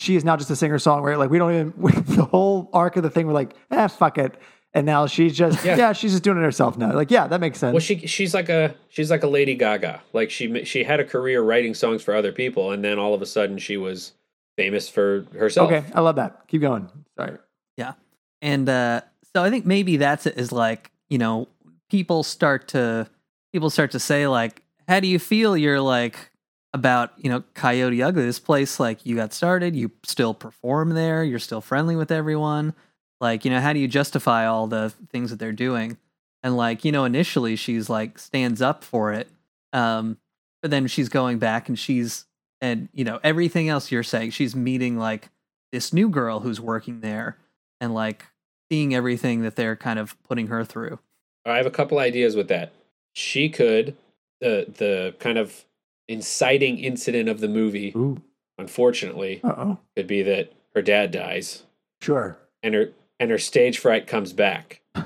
[0.00, 1.18] She is now just a singer songwriter.
[1.18, 3.26] Like we don't even we, the whole arc of the thing.
[3.26, 4.34] We're like, eh, fuck it.
[4.72, 5.76] And now she's just, yeah.
[5.76, 5.92] Yeah.
[5.92, 6.92] she's just doing it herself now.
[6.92, 7.72] Like, yeah, that makes sense.
[7.72, 10.00] Well, she she's like a she's like a Lady Gaga.
[10.12, 13.20] Like she she had a career writing songs for other people, and then all of
[13.20, 14.12] a sudden she was
[14.56, 15.72] famous for herself.
[15.72, 16.46] okay, I love that.
[16.48, 16.88] Keep going.
[17.16, 17.38] Sorry.
[17.76, 17.94] Yeah.
[18.42, 19.00] And uh
[19.34, 21.48] so I think maybe that's it is like, you know,
[21.88, 23.08] people start to
[23.52, 26.30] people start to say like, how do you feel you're like
[26.72, 28.24] about, you know, Coyote Ugly?
[28.24, 32.74] This place like you got started, you still perform there, you're still friendly with everyone.
[33.20, 35.98] Like, you know, how do you justify all the things that they're doing?
[36.42, 39.28] And like, you know, initially she's like stands up for it.
[39.72, 40.16] Um
[40.62, 42.24] but then she's going back and she's
[42.60, 45.30] and you know, everything else you're saying, she's meeting like
[45.72, 47.36] this new girl who's working there
[47.80, 48.26] and like
[48.70, 50.98] seeing everything that they're kind of putting her through.
[51.46, 52.72] I have a couple ideas with that.
[53.14, 53.96] She could
[54.40, 55.64] the the kind of
[56.08, 58.20] inciting incident of the movie, Ooh.
[58.58, 59.78] unfortunately, Uh oh.
[59.96, 61.64] could be that her dad dies
[62.00, 62.38] Sure.
[62.62, 64.80] and her and her stage fright comes back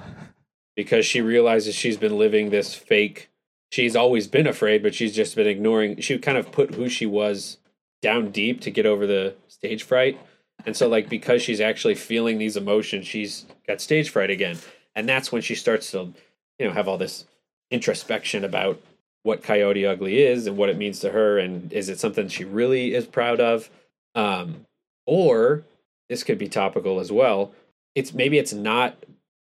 [0.76, 3.28] because she realizes she's been living this fake
[3.70, 7.04] she's always been afraid but she's just been ignoring she kind of put who she
[7.04, 7.58] was
[8.04, 10.20] down deep to get over the stage fright.
[10.66, 14.58] And so like because she's actually feeling these emotions she's got stage fright again.
[14.94, 16.12] And that's when she starts to
[16.58, 17.24] you know have all this
[17.70, 18.78] introspection about
[19.22, 22.44] what coyote ugly is and what it means to her and is it something she
[22.44, 23.70] really is proud of?
[24.14, 24.66] Um
[25.06, 25.64] or
[26.10, 27.52] this could be topical as well
[27.94, 28.96] it's maybe it's not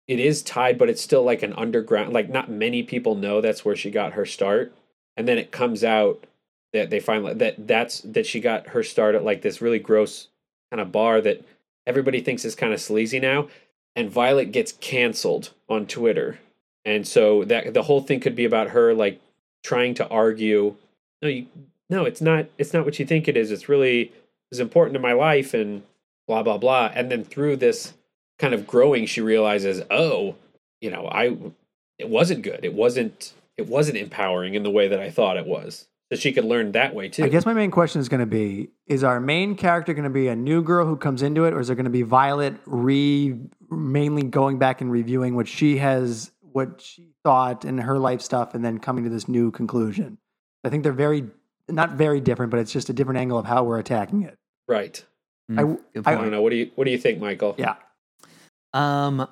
[0.07, 3.63] it is tied but it's still like an underground like not many people know that's
[3.63, 4.73] where she got her start
[5.17, 6.25] and then it comes out
[6.73, 10.27] that they find that that's that she got her start at like this really gross
[10.71, 11.43] kind of bar that
[11.87, 13.47] everybody thinks is kind of sleazy now
[13.95, 16.39] and Violet gets canceled on Twitter.
[16.85, 19.19] And so that the whole thing could be about her like
[19.63, 20.75] trying to argue,
[21.21, 21.47] no, you,
[21.89, 23.51] no, it's not it's not what you think it is.
[23.51, 24.13] It's really
[24.51, 25.83] is important to my life and
[26.27, 26.91] blah blah blah.
[26.93, 27.93] And then through this
[28.39, 30.35] kind of growing, she realizes, oh,
[30.81, 31.37] you know, I
[31.97, 32.61] it wasn't good.
[32.63, 35.85] It wasn't it wasn't empowering in the way that I thought it was.
[36.11, 37.23] So she could learn that way too.
[37.23, 40.09] I guess my main question is going to be: Is our main character going to
[40.09, 42.55] be a new girl who comes into it, or is there going to be Violet
[42.65, 43.37] re
[43.69, 48.55] mainly going back and reviewing what she has, what she thought, and her life stuff,
[48.55, 50.17] and then coming to this new conclusion?
[50.63, 51.25] I think they're very
[51.67, 54.35] not very different, but it's just a different angle of how we're attacking it.
[54.67, 55.03] right.
[55.51, 56.41] Mm, I- I I don't know.
[56.41, 57.53] What do you what do you think, Michael?
[57.57, 57.75] Yeah.
[58.73, 59.27] Um,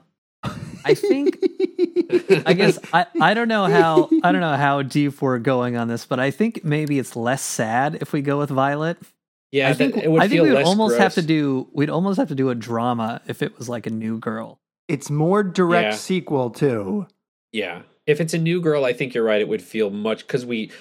[0.85, 1.37] I think
[2.45, 5.87] I guess I, I don't know how I don't know how deep we're going on
[5.87, 8.97] this, but I think maybe it's less sad if we go with Violet.
[9.51, 11.67] Yeah, I think it would I think feel we would less almost have to do
[11.71, 14.59] we'd almost have to do a drama if it was like a new girl.
[14.87, 15.97] it's more direct Yeah.
[15.97, 17.07] sequel too.
[17.51, 17.81] Yeah.
[18.05, 19.41] If it's a new girl, I think you're right.
[19.41, 20.71] It would feel much because we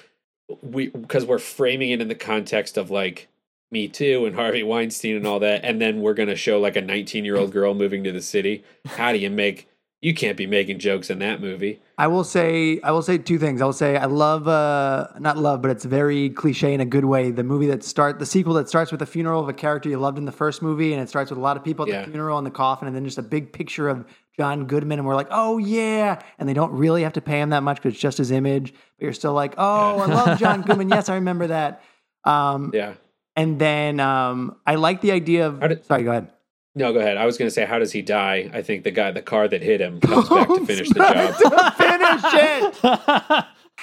[0.62, 3.28] we because we're framing it in the context of like
[3.70, 6.80] Me Too and Harvey Weinstein and all that, and then we're gonna show like a
[6.80, 8.64] 19 year old girl moving to the city.
[8.86, 9.68] How do you make?
[10.02, 11.80] You can't be making jokes in that movie.
[11.98, 13.60] I will say I will say two things.
[13.60, 17.06] I will say I love uh not love, but it's very cliche in a good
[17.06, 17.30] way.
[17.32, 19.96] The movie that start the sequel that starts with the funeral of a character you
[19.98, 22.04] loved in the first movie, and it starts with a lot of people at Yeah.
[22.04, 24.04] the funeral and the coffin, and then just a big picture of
[24.38, 27.50] John Goodman, and we're like, oh yeah, and they don't really have to pay him
[27.50, 30.62] that much because it's just his image, but you're still like, oh, I love John
[30.62, 30.88] Goodman.
[30.90, 31.82] Yes, I remember that.
[32.24, 32.92] Um, Yeah.
[33.36, 35.60] And then um, I like the idea of.
[35.60, 36.30] Did- sorry, go ahead.
[36.74, 37.16] No, go ahead.
[37.16, 38.50] I was gonna say, how does he die?
[38.52, 41.74] I think the guy, the car that hit him, comes back to finish the job.
[41.76, 42.24] finish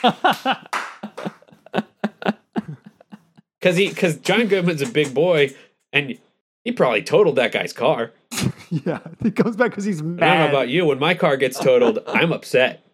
[0.04, 0.64] it.
[3.60, 5.52] Because he, because John Goodman's a big boy,
[5.94, 6.18] and
[6.66, 8.12] he probably totaled that guy's car.
[8.70, 10.22] yeah, he comes back because he's mad.
[10.22, 10.86] I don't know about you.
[10.86, 12.86] When my car gets totaled, I'm upset.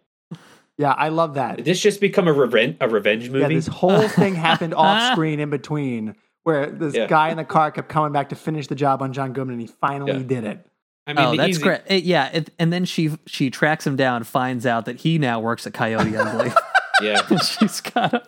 [0.78, 1.56] yeah, I love that.
[1.58, 3.56] Did this just become a revenge a revenge Yeah, movie?
[3.56, 7.08] this whole thing happened off screen in between, where this Yeah.
[7.08, 9.62] guy in the car kept coming back to finish the job on John Goodman, and
[9.62, 10.20] he finally Yeah.
[10.20, 10.66] did it.
[11.08, 11.82] I oh, mean, oh, that's easy- great.
[11.88, 15.40] It- yeah, it, and then she she tracks him down, finds out that he now
[15.40, 16.52] works at Coyote Ugly.
[17.02, 18.24] Yeah, and she's got a,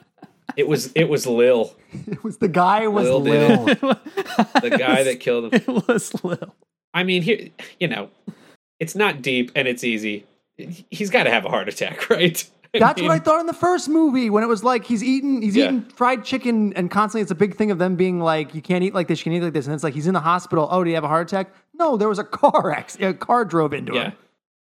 [0.56, 1.76] it was it was Lil,
[2.08, 3.66] It was the guy was Lil Lil.
[3.66, 5.62] the guy that killed him.
[5.62, 6.56] it was Lil.
[6.94, 7.50] I mean, here,
[7.82, 8.10] you know,
[8.80, 10.26] it's not deep and it's easy.
[10.90, 12.50] He's got to have a heart attack, right?
[12.80, 15.42] That's mean, what I thought in the first movie when it was like he's eating
[15.42, 15.66] he's Yeah.
[15.66, 18.84] eating fried chicken and constantly it's a big thing of them being like you can't
[18.84, 20.68] eat like this, you can eat like this, and it's like he's in the hospital.
[20.72, 21.54] Oh, do you have a heart attack?
[21.74, 23.16] No, there was a car accident.
[23.16, 24.14] A car drove into Yeah, him.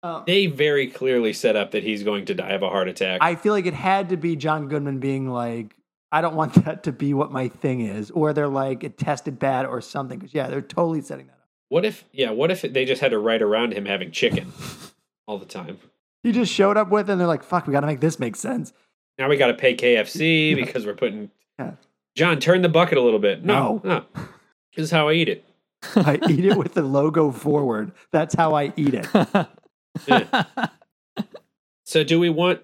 [0.03, 3.19] Uh, they very clearly set up that he's going to die of a heart attack.
[3.21, 5.75] I feel like it had to be John Goodman being like,
[6.11, 9.37] I don't want that to be what my thing is, or they're like it tested
[9.39, 10.17] bad or something.
[10.19, 11.47] Because yeah, they're totally setting that up.
[11.69, 14.51] what if, yeah, what if they just had to write around him having chicken
[15.27, 15.77] all the time?
[16.23, 18.35] He just showed up with, and they're like, "Fuck, we got to make this make
[18.35, 18.73] sense."
[19.17, 21.31] Now we got to pay KFC because we're putting.
[21.59, 21.71] Yeah.
[22.15, 23.43] John, turn the bucket a little bit.
[23.43, 24.03] No, no.
[24.75, 25.45] This is how I eat it.
[25.95, 27.91] I eat it with the logo forward.
[28.11, 29.07] That's how I eat it.
[31.83, 32.61] So, do we want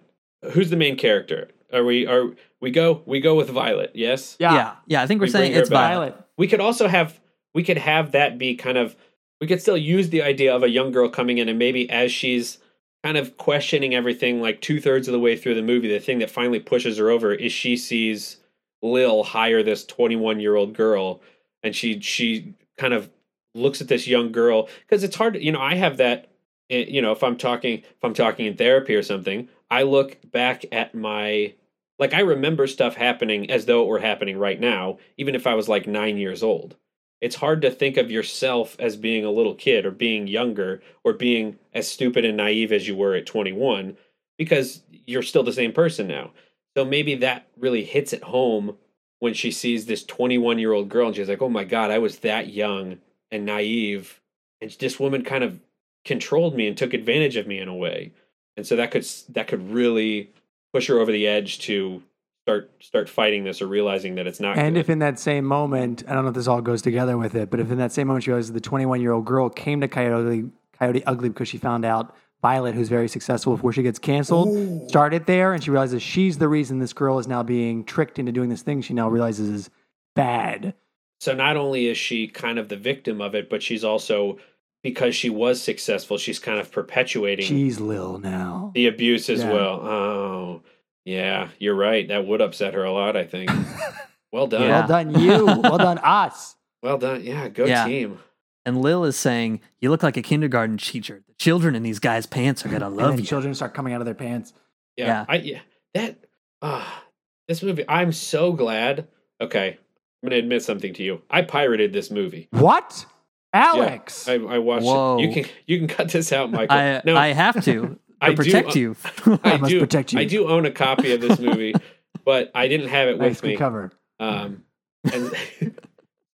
[0.54, 1.50] who's the main character?
[1.74, 3.92] Are we are we go we go with Violet?
[3.94, 4.38] Yes.
[4.40, 5.02] Yeah, yeah, yeah.
[5.02, 5.68] I think we're We saying it's.
[5.68, 6.12] Violet.
[6.12, 6.28] Violet.
[6.38, 7.20] We could also have
[7.54, 8.96] we could have that be kind of
[9.42, 12.10] we could still use the idea of a young girl coming in and maybe as
[12.10, 12.60] she's
[13.08, 16.20] kind of questioning everything like two thirds of the way through the movie, the thing
[16.20, 18.36] that finally pushes her over is she sees
[18.82, 21.22] Lil hire this twenty one year old girl
[21.64, 23.10] and she she kind of
[23.56, 26.30] looks at this young girl because it's hard you know I have that
[26.70, 30.18] eh, you know if I'm talking if I'm talking in therapy or something I look
[30.30, 31.54] back at my
[31.98, 35.54] like I remember stuff happening as though it were happening right now, even if I
[35.54, 36.76] was like nine years old.
[37.22, 41.14] It's hard to think of yourself as being a little kid or being younger or
[41.14, 43.98] being as stupid and naive as you were at 21
[44.38, 46.32] because you're still the same person now.
[46.76, 48.78] So maybe that really hits it home
[49.20, 51.98] when she sees this 21 year old girl and she's like, oh my God, I
[51.98, 53.00] was that young
[53.32, 54.22] and naive.
[54.62, 55.60] And this woman kind of
[56.06, 58.14] controlled me and took advantage of me in a way.
[58.56, 60.32] And so that could that could really
[60.74, 62.04] push her over the edge to
[62.48, 64.80] start start fighting this or realizing that it's not And good.
[64.80, 67.50] if in that same moment, I don't know if this all goes together with it,
[67.50, 69.88] but if in that same moment she realizes the 21 year old girl came to
[69.90, 70.46] Coyote,
[70.80, 75.26] Coyote Ugly because she found out Violet, who's very successful before she gets canceled, started
[75.26, 78.48] there, and she realizes she's the reason this girl is now being tricked into doing
[78.48, 79.70] this thing she now realizes is
[80.16, 80.74] bad.
[81.20, 84.38] so not only is she kind of the victim of it, but she's also
[84.84, 88.72] because she was successful, she's kind of perpetuating She's Lil now.
[88.74, 89.52] the abuse as Yeah.
[89.52, 89.82] well.
[89.86, 90.62] Oh,
[91.08, 92.06] yeah, you're right.
[92.10, 93.16] That would upset her a lot.
[93.16, 93.50] I think.
[94.34, 94.64] well done.
[94.64, 94.80] Yeah.
[94.80, 95.46] Well done, you.
[95.46, 96.56] well done, us.
[96.84, 97.24] Well done.
[97.24, 97.86] Yeah, go Yeah.
[97.86, 98.20] team.
[98.66, 101.24] and Lil is saying, "You look like a kindergarten teacher.
[101.26, 104.02] The children in these guys' pants are gonna love then you." children start coming out
[104.02, 104.52] of their pants.
[104.98, 105.26] Yeah, Yeah.
[105.30, 105.60] I yeah
[105.94, 106.18] that
[106.62, 107.04] ah
[107.48, 107.86] this movie.
[107.88, 109.08] I'm so glad.
[109.40, 109.78] Okay,
[110.22, 111.22] I'm gonna admit something to you.
[111.30, 112.50] I pirated this movie.
[112.52, 113.06] What?
[113.54, 114.28] Alex.
[114.28, 115.20] I, I watched Whoa.
[115.20, 115.22] it.
[115.22, 116.76] You can you can cut this out, Michael.
[116.78, 118.96] I no, I have to I to do- protect you.
[119.26, 120.20] I, I must do protect you.
[120.20, 121.74] I do own a copy of this movie,
[122.26, 123.58] but I didn't have it with Nicely me.
[123.58, 123.92] Cover.
[124.20, 124.64] Um,
[125.12, 125.32] and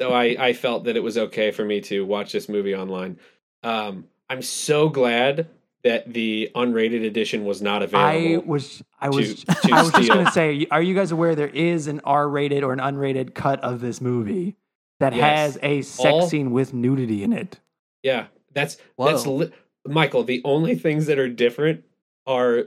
[0.01, 3.19] so I, I felt that it was okay for me to watch this movie online.
[3.63, 5.49] Um, I'm so glad
[5.83, 8.07] that the unrated edition was not available.
[8.07, 11.47] I was I was to I was just gonna say, are you guys aware there
[11.49, 14.55] is an R-rated or an unrated cut of this movie
[15.01, 15.21] that Yes.
[15.55, 17.59] has a sex All- scene with nudity in it?
[18.01, 19.51] yeah, that's that's li-
[19.85, 20.23] Michael.
[20.23, 21.83] The only things that are different
[22.25, 22.65] are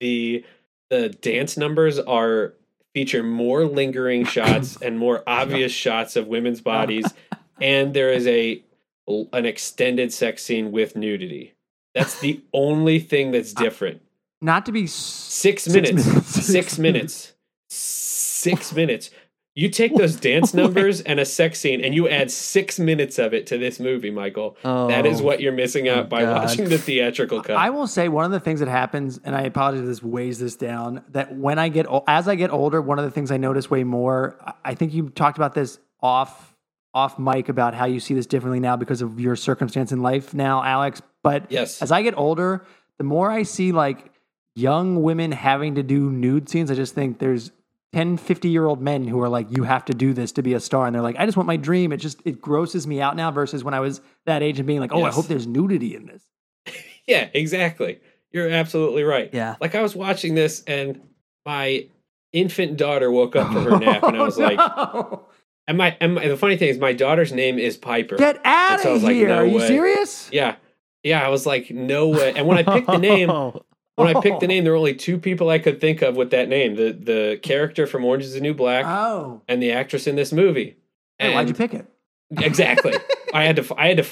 [0.00, 0.44] the
[0.90, 2.54] the dance numbers are
[2.94, 7.06] feature more lingering shots and more obvious shots of women's bodies,
[7.60, 8.62] and there is a
[9.32, 11.54] an extended sex scene with nudity.
[11.94, 14.02] That's the only thing that's different.
[14.40, 16.06] Not to be s- Six Six minutes.
[16.06, 16.46] minutes.
[16.46, 17.32] Six minutes.
[17.68, 19.10] Six minutes.
[19.60, 23.34] You take those dance numbers and a sex scene and you add six minutes of
[23.34, 24.56] it to this movie, Michael.
[24.62, 25.24] that is Oh.
[25.24, 26.44] what you're missing out by God.
[26.44, 27.56] watching the theatrical cut.
[27.56, 30.38] I will say one of the things that happens, and I apologize if this weighs
[30.38, 33.36] this down, that when I get as I get older, one of the things I
[33.36, 34.36] notice way more.
[34.44, 36.54] I- I think you talked about this off
[36.92, 40.34] off mic about how you see this differently now because of your circumstance in life
[40.34, 41.00] now, Alex.
[41.22, 41.80] But yes.
[41.82, 42.64] as I get older,
[42.98, 44.10] the more I see like
[44.56, 47.52] young women having to do nude scenes, I just think there's
[47.92, 50.54] 10, 50 year old men who are like, you have to do this to be
[50.54, 50.86] a star.
[50.86, 51.92] And they're like, I just want my dream.
[51.92, 54.80] It just, it grosses me out now versus when I was that age and being
[54.80, 56.22] like, oh, I hope there's nudity in this.
[57.06, 57.98] Yeah, exactly.
[58.30, 59.30] You're absolutely right.
[59.32, 59.56] Yeah.
[59.60, 61.00] Like I was watching this and
[61.44, 61.88] my
[62.32, 65.26] infant daughter woke up from her nap and I was oh, like, No.
[65.66, 68.16] and my, and my, the funny thing is my daughter's name is Piper.
[68.16, 69.28] get out so of was like, here.
[69.28, 69.66] no are you way.
[69.66, 70.28] serious?
[70.30, 70.56] yeah.
[71.02, 71.26] Yeah.
[71.26, 72.32] I was like, no way.
[72.36, 73.64] And when I picked the name, oh.
[74.06, 76.30] When I picked the name, there were only two people I could think of with
[76.30, 79.42] that name: the the character from Orange Is the New Black Oh.
[79.48, 80.76] and the actress in this movie.
[81.18, 81.86] Hey, why'd you pick it?
[82.38, 82.94] exactly?
[83.34, 84.06] I had to I had to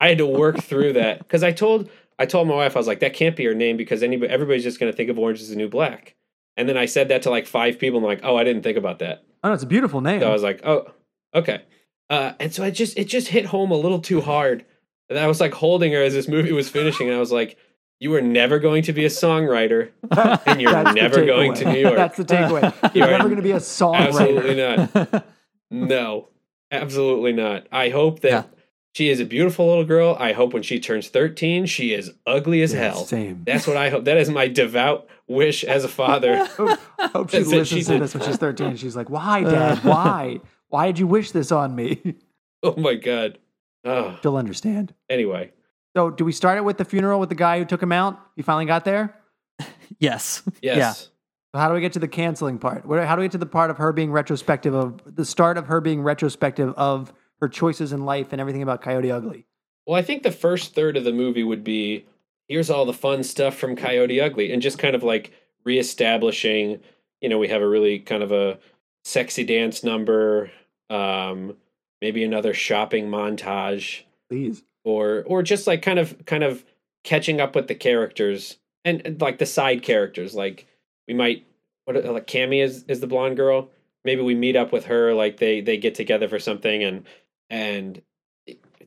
[0.00, 2.86] I had to work through that because I told I told my wife I was
[2.86, 5.40] like that can't be her name because anybody everybody's just going to think of Orange
[5.40, 6.14] Is the New Black.
[6.56, 8.62] And then I said that to like five people and I'm like, oh, I didn't
[8.62, 9.24] think about that.
[9.42, 10.20] Oh, it's a beautiful name.
[10.20, 10.86] So I was like, oh,
[11.34, 11.62] okay.
[12.08, 14.64] Uh, and so I just it just hit home a little too hard.
[15.10, 17.58] And I was like holding her as this movie was finishing, and I was like,
[18.04, 19.90] "You are never going to be a songwriter.
[20.46, 21.96] and you're That's never going to New York.
[21.96, 22.94] That's the takeaway.
[22.94, 24.06] You You're never going to be a songwriter.
[24.08, 24.54] Absolutely
[25.10, 25.24] not.
[25.70, 26.28] No,
[26.70, 27.66] absolutely not.
[27.72, 28.42] I hope that Yeah.
[28.94, 30.16] she is a beautiful little girl.
[30.20, 33.04] I hope when she turns 13, she is ugly as Yeah, hell.
[33.06, 33.42] Same.
[33.44, 34.04] That's what I hope.
[34.04, 36.44] That is my devout wish as a father.
[36.44, 38.76] hope, hope she listens she to this when she's 13.
[38.76, 39.78] She's like, why, Dad?
[39.82, 40.40] Why?
[40.68, 42.14] Why did you wish this on me?
[42.62, 43.38] oh my god.
[43.84, 44.94] Oh, She'll understand.
[45.10, 45.50] anyway,
[45.96, 48.20] So, do we start it with the funeral with the guy who took him out?
[48.36, 49.14] You finally got there?
[49.98, 50.42] yes.
[50.60, 51.10] yes.
[51.54, 52.84] So how do we get to the canceling part?
[52.84, 55.56] Where, how do we get to the part of her being retrospective of the start
[55.56, 59.46] of her being retrospective of her choices in life and everything about Coyote Ugly?
[59.86, 62.06] Well, I think the first third of the movie would be
[62.48, 65.30] here's all the fun stuff from Coyote Ugly and just kind of like
[65.64, 66.80] reestablishing,
[67.20, 68.58] you know, we have a really kind of a
[69.04, 70.50] sexy dance number,
[70.90, 71.56] um,
[72.00, 74.64] maybe another shopping montage Please.
[74.84, 76.64] Or or just like kind of kind of
[77.04, 80.66] catching up with the characters and, and, like the side characters like
[81.08, 81.44] we might
[81.84, 83.70] what uh, like Cammie is is the blonde girl.
[84.04, 87.04] Maybe we meet up with her like they they get together for something and
[87.50, 88.02] and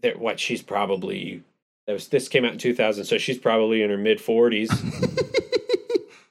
[0.01, 1.43] they're- what she's probably
[1.87, 4.69] that was this came out in 2000 so she's probably in her mid 40s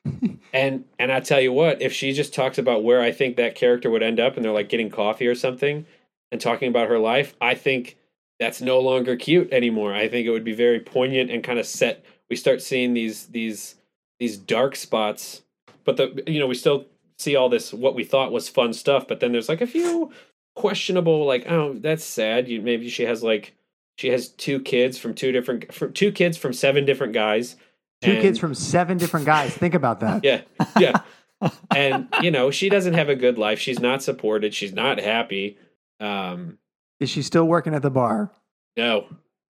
[0.52, 3.54] and and I tell you what if she just talks about where I think that
[3.54, 5.86] character would end up and they're like getting coffee or something
[6.30, 7.96] and talking about her life I think
[8.38, 9.94] that's no longer cute anymore.
[9.94, 12.04] I think it would be very poignant and kind of set.
[12.28, 13.76] We start seeing these these
[14.18, 15.42] these dark spots,
[15.84, 16.86] but the you know we still
[17.18, 19.06] see all this what we thought was fun stuff.
[19.08, 20.10] But then there's like a few
[20.54, 22.48] questionable, like oh that's sad.
[22.48, 23.54] You maybe she has like
[23.96, 27.56] she has two kids from two different from two kids from seven different guys.
[28.02, 29.54] Two and- kids from seven different guys.
[29.54, 30.22] Think about that.
[30.24, 30.42] yeah
[30.78, 31.00] yeah,
[31.74, 33.58] and you know she doesn't have a good life.
[33.58, 34.52] She's not supported.
[34.52, 35.56] She's not happy.
[36.00, 36.58] Um,
[37.00, 38.30] Is she still working at the bar?
[38.76, 39.06] no,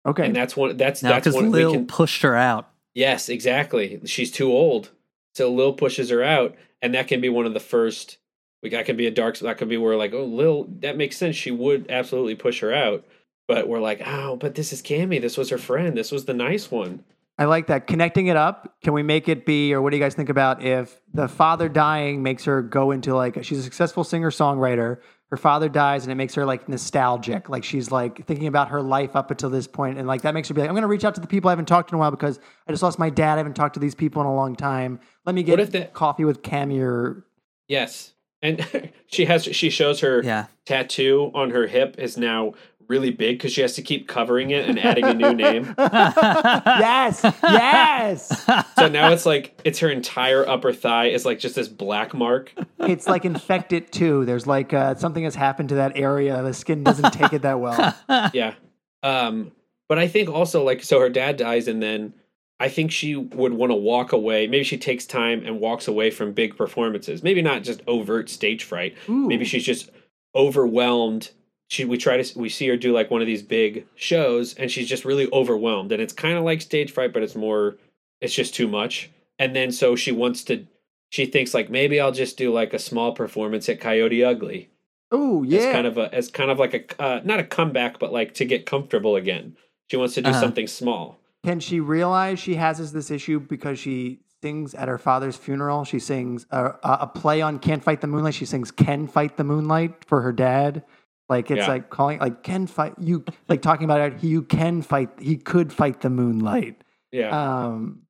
[0.05, 0.25] Okay.
[0.25, 0.75] and that's one.
[0.77, 1.87] That's Now, that's because one we Lil can.
[1.87, 2.69] pushed her out.
[2.93, 3.99] Yes, exactly.
[4.05, 4.91] She's too old.
[5.35, 8.17] So Lil pushes her out, and that can be one of the first.
[8.61, 9.37] Like that could be a dark.
[9.39, 11.35] That could be where like, oh, Lil, that makes sense.
[11.35, 13.05] She would absolutely push her out,
[13.47, 15.19] but we're like, oh, but this is Cammie.
[15.21, 15.97] This was her friend.
[15.97, 17.03] This was the nice one.
[17.37, 17.87] I like that.
[17.87, 20.61] Connecting it up, can we make it be, or what do you guys think about
[20.61, 24.99] if the father dying makes her go into like, she's a successful singer songwriter,
[25.33, 27.49] her father dies and it makes her like nostalgic.
[27.49, 30.47] Like she's like thinking about her life up until this point, and like that makes
[30.47, 31.97] her be like, I'm gonna reach out to the people I haven't talked to in
[31.97, 33.33] a while because I just lost my dad.
[33.33, 34.99] I haven't talked to these people in a long time.
[35.25, 37.25] Let me get What if that- coffee with Cammie or
[37.67, 38.13] Yes.
[38.43, 40.45] And she has she shows her Yeah.
[40.67, 42.53] tattoo on her hip is now
[42.87, 45.73] really big because she has to keep covering it and adding a new name.
[45.77, 48.45] yes, yes.
[48.75, 52.53] So now it's like it's her entire upper thigh is like just this black mark.
[52.79, 54.25] It's like infected too.
[54.25, 56.41] There's like uh, something has happened to that area.
[56.43, 57.95] The skin doesn't take it that well.
[58.33, 58.53] Yeah.
[59.01, 59.51] Um
[59.89, 62.13] but I think also like so her dad dies and then
[62.59, 64.47] I think she would want to walk away.
[64.47, 67.21] Maybe she takes time and walks away from big performances.
[67.21, 68.95] Maybe not just overt stage fright.
[69.09, 69.27] Ooh.
[69.27, 69.89] Maybe she's just
[70.35, 71.31] overwhelmed.
[71.69, 74.69] She we try to we see her do like one of these big shows and
[74.69, 77.77] she's just really overwhelmed and it's kind of like stage fright but it's more
[78.21, 79.09] it's just too much.
[79.39, 80.65] And then so she wants to
[81.09, 84.69] she thinks like maybe I'll just do like a small performance at Coyote Ugly.
[85.11, 85.59] Oh yeah.
[85.59, 88.33] As kind of a as kind of like a uh, not a comeback but like
[88.35, 89.55] to get comfortable again.
[89.89, 90.39] She wants to do Uh-huh.
[90.39, 91.19] something small.
[91.43, 95.83] Can she realize she has this, issue because she sings at her father's funeral?
[95.83, 99.35] She sings a, a a play on "Can't Fight the Moonlight." She sings "Can Fight
[99.37, 100.83] the Moonlight" for her dad.
[101.29, 101.67] Like it's Yeah.
[101.67, 104.23] like calling like can fight you like talking about it.
[104.23, 105.09] You can fight.
[105.19, 106.81] He could fight the moonlight.
[107.11, 107.29] Yeah.
[107.63, 108.01] Um,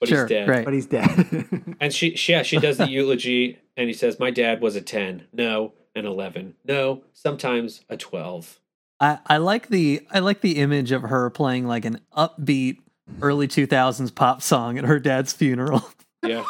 [0.00, 0.48] but sure, he's dead.
[0.48, 0.64] right.
[0.64, 1.76] but he's dead.
[1.80, 4.80] And she, she yeah, she does the eulogy and he says, My dad was a
[4.82, 5.26] ten.
[5.32, 6.54] No, an eleven.
[6.64, 8.60] No, sometimes a twelve.
[8.98, 12.78] I, I like the I like the image of her playing like an upbeat
[13.22, 15.88] early 2000s pop song at her dad's funeral.
[16.26, 16.44] Yeah.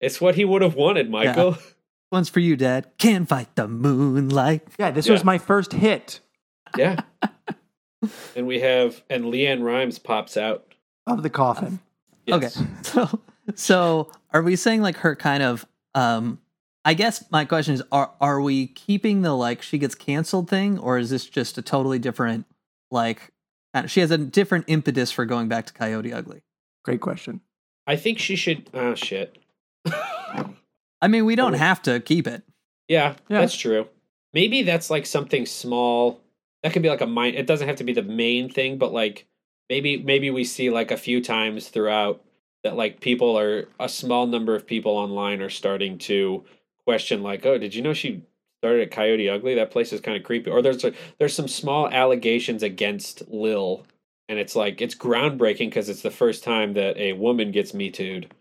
[0.00, 1.56] it's what he would have wanted, Michael.
[2.12, 2.86] One's for you, Dad.
[2.98, 4.62] Can't fight the moonlight.
[4.78, 5.12] yeah, this Yeah.
[5.14, 6.20] was my first hit
[6.76, 7.00] Yeah.
[8.36, 10.74] and we have and LeAnn Rimes pops out.
[11.06, 11.80] of the coffin.
[12.26, 12.56] Yes.
[12.58, 12.66] Okay.
[12.82, 13.20] So
[13.54, 16.38] so are we saying like her kind of um
[16.84, 20.78] I guess my question is are are we keeping the like she gets canceled thing
[20.78, 22.46] or is this just a totally different
[22.90, 23.32] like
[23.74, 26.42] kind of- she has a different impetus for going back to Coyote Ugly?
[26.84, 27.40] Great question.
[27.86, 29.38] I think she should oh shit.
[31.04, 31.58] I mean, we don't Oh.
[31.58, 32.42] have to keep it.
[32.88, 33.40] Yeah, Yeah.
[33.40, 33.86] that's true.
[34.32, 36.20] Maybe that's like something small.
[36.62, 37.36] That could be like a mind.
[37.36, 39.26] It doesn't have to be the main thing, but like
[39.68, 42.22] maybe maybe we see like a few times throughout
[42.62, 46.42] that like people are a small number of people online are starting to
[46.86, 48.22] question like, oh, did you know she
[48.62, 49.54] started at Coyote Ugly?
[49.56, 50.50] That place is kind of creepy.
[50.50, 53.84] Or there's a, there's some small allegations against Lil,
[54.30, 57.90] and it's like it's groundbreaking because it's the first time that a woman gets me
[57.90, 58.32] too'd.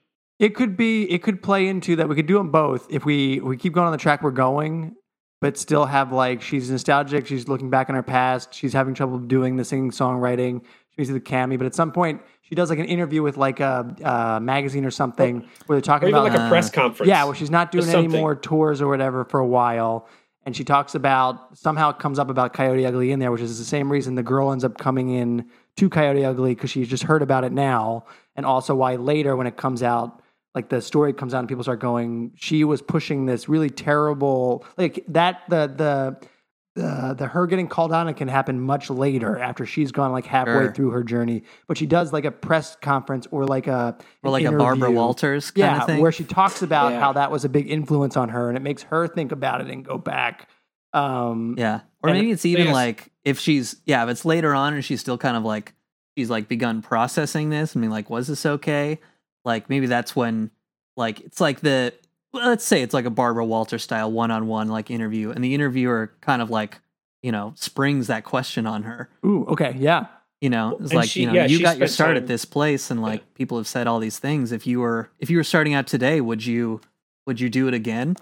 [0.44, 1.10] It could be.
[1.10, 2.10] It could play into that.
[2.10, 4.94] We could do them both if we we keep going on the track we're going,
[5.40, 7.28] but still have like she's nostalgic.
[7.28, 8.54] She's looking back on her past.
[8.54, 10.62] She's having trouble doing the singing songwriting.
[10.90, 13.62] She meets with Cammie, but at some point she does like an interview with like
[13.62, 16.70] a, a magazine or something where they're Or talking even about like a uh, press
[16.70, 17.08] conference.
[17.08, 18.20] yeah, where she's not doing any something.
[18.20, 20.10] more tours or whatever for a while.
[20.46, 23.58] And she talks about somehow it comes up about Coyote Ugly in there, which is
[23.60, 25.46] the same reason the girl ends up coming in
[25.78, 28.04] to Coyote Ugly because she's just heard about it now,
[28.36, 30.22] and also why later when it comes out,
[30.56, 34.66] like the story comes out and people start going, she was pushing this really terrible,
[34.78, 36.28] like that the the.
[36.76, 40.26] The, the her getting called on it can happen much later after she's gone like
[40.26, 40.74] halfway Sure.
[40.74, 44.32] through her journey, but she does like a press conference or like a Or an
[44.32, 44.90] like a Barbara.
[44.90, 46.02] Walters kind Yeah, of thing.
[46.02, 47.00] where she talks about Yeah.
[47.00, 49.68] how that was a big influence on her, and it makes her think about it
[49.70, 50.50] and go back.
[50.94, 51.82] Um, Yeah.
[52.02, 52.74] Or maybe it's even yes.
[52.74, 55.76] like if she's yeah, if it's later on and she's still kind of like
[56.18, 59.00] she's like begun processing this and being like, was this okay?
[59.46, 60.52] Like maybe that's when
[60.98, 61.94] like it's like the
[62.34, 65.44] well, let's say it's like a Barbara Walter style one on one like interview and
[65.44, 66.80] the interviewer kind of like,
[67.22, 69.10] you know, springs that question on her.
[69.26, 70.08] Ooh, okay, yeah,
[70.42, 72.28] You know, it's And like, she- you know, yeah, you got your start time- at
[72.28, 74.52] this place and like people have said all these things.
[74.52, 76.82] If you were if you were starting out today, would you
[77.28, 78.16] would you do it again?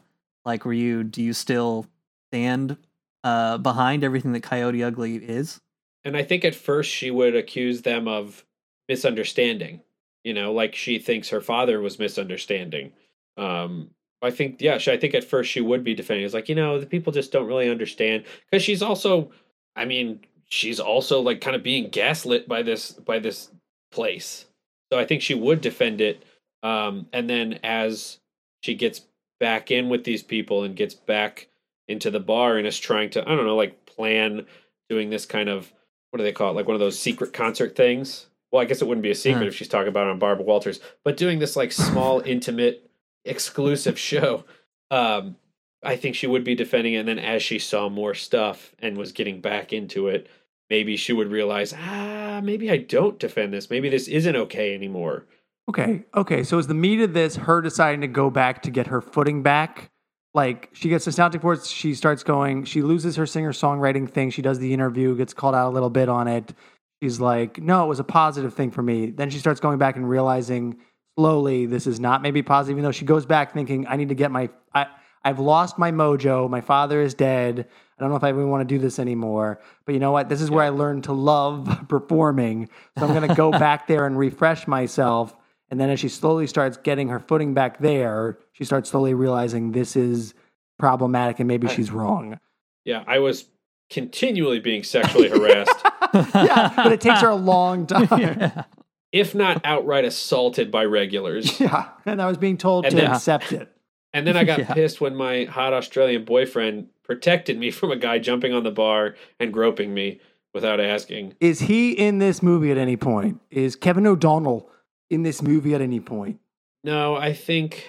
[0.46, 1.86] Like were you do you still
[2.32, 2.78] stand
[3.24, 5.62] uh behind everything that Coyote Ugly is?
[6.04, 8.44] And I think at first she would accuse them of
[8.90, 9.82] misunderstanding.
[10.24, 12.92] You know, like she thinks her father was misunderstanding.
[13.38, 13.92] Um,
[14.22, 16.26] I think, yeah, she, I think at first she would be defending.
[16.26, 19.32] It's like, you know, the people just don't really understand because she's also,
[19.76, 23.50] I mean, she's also like kind of being gaslit by this by this
[23.92, 24.46] place.
[24.92, 26.24] So I think she would defend it.
[26.62, 28.20] Um, and then as
[28.62, 29.02] she gets
[29.40, 31.48] back in with these people and gets back
[31.88, 34.46] into the bar and is trying to, I don't know, like plan
[34.88, 35.72] doing this kind of
[36.12, 36.56] what do they call it?
[36.56, 38.28] Like one of those secret concert things.
[38.52, 39.48] Well, I guess it wouldn't be a secret Huh.
[39.48, 42.90] if she's talking about it on Barbara Walters, but doing this like small, intimate,
[43.26, 44.44] exclusive show.
[44.90, 45.38] Um,
[45.84, 46.98] I think she would be defending it.
[46.98, 50.28] And then as she saw more stuff and was getting back into it,
[50.70, 53.70] maybe she would realize, ah, maybe I don't defend this.
[53.70, 55.26] Maybe this isn't okay anymore.
[55.70, 56.44] okay, okay.
[56.44, 59.42] So is the meat of this her deciding to go back to get her footing
[59.44, 59.90] back,
[60.34, 61.66] like she gets nostalgic for it.
[61.66, 62.66] She starts going.
[62.66, 64.30] She loses her singer songwriting thing.
[64.30, 66.54] She does the interview, gets called out a little bit on it.
[67.02, 69.10] She's like, no, it was a positive thing for me.
[69.10, 70.78] Then she starts going back and realizing
[71.18, 72.76] slowly this is not maybe positive.
[72.76, 74.50] Even though she goes back thinking, I need to get my.
[74.74, 74.88] I,
[75.24, 76.50] I've lost my mojo.
[76.50, 77.68] My father is dead.
[77.98, 79.62] I don't know if I even want to do this anymore.
[79.86, 80.30] But you know what?
[80.30, 82.70] This is where I learned to love performing.
[82.98, 85.36] So I'm going to go back there and refresh myself.
[85.70, 89.72] And then as she slowly starts getting her footing back there, she starts slowly realizing
[89.72, 90.34] this is
[90.80, 92.40] problematic and maybe I- she's wrong.
[92.84, 93.46] Yeah, I was
[93.92, 95.80] continually being sexually harassed,
[96.34, 98.08] yeah, but it takes her a long time.
[98.20, 98.64] yeah.
[99.12, 101.60] if not outright assaulted by regulars.
[101.60, 103.70] Yeah, and I was being told And to then- accept it.
[104.14, 104.74] And then I got Yeah.
[104.74, 109.16] pissed when my hot Australian boyfriend protected me from a guy jumping on the bar
[109.40, 110.20] and groping me
[110.54, 111.36] without asking.
[111.40, 113.40] Is he in this movie at any point?
[113.50, 114.70] Is Kevin O'Donnell
[115.10, 116.40] in this movie at any point?
[116.84, 117.82] No, I think Does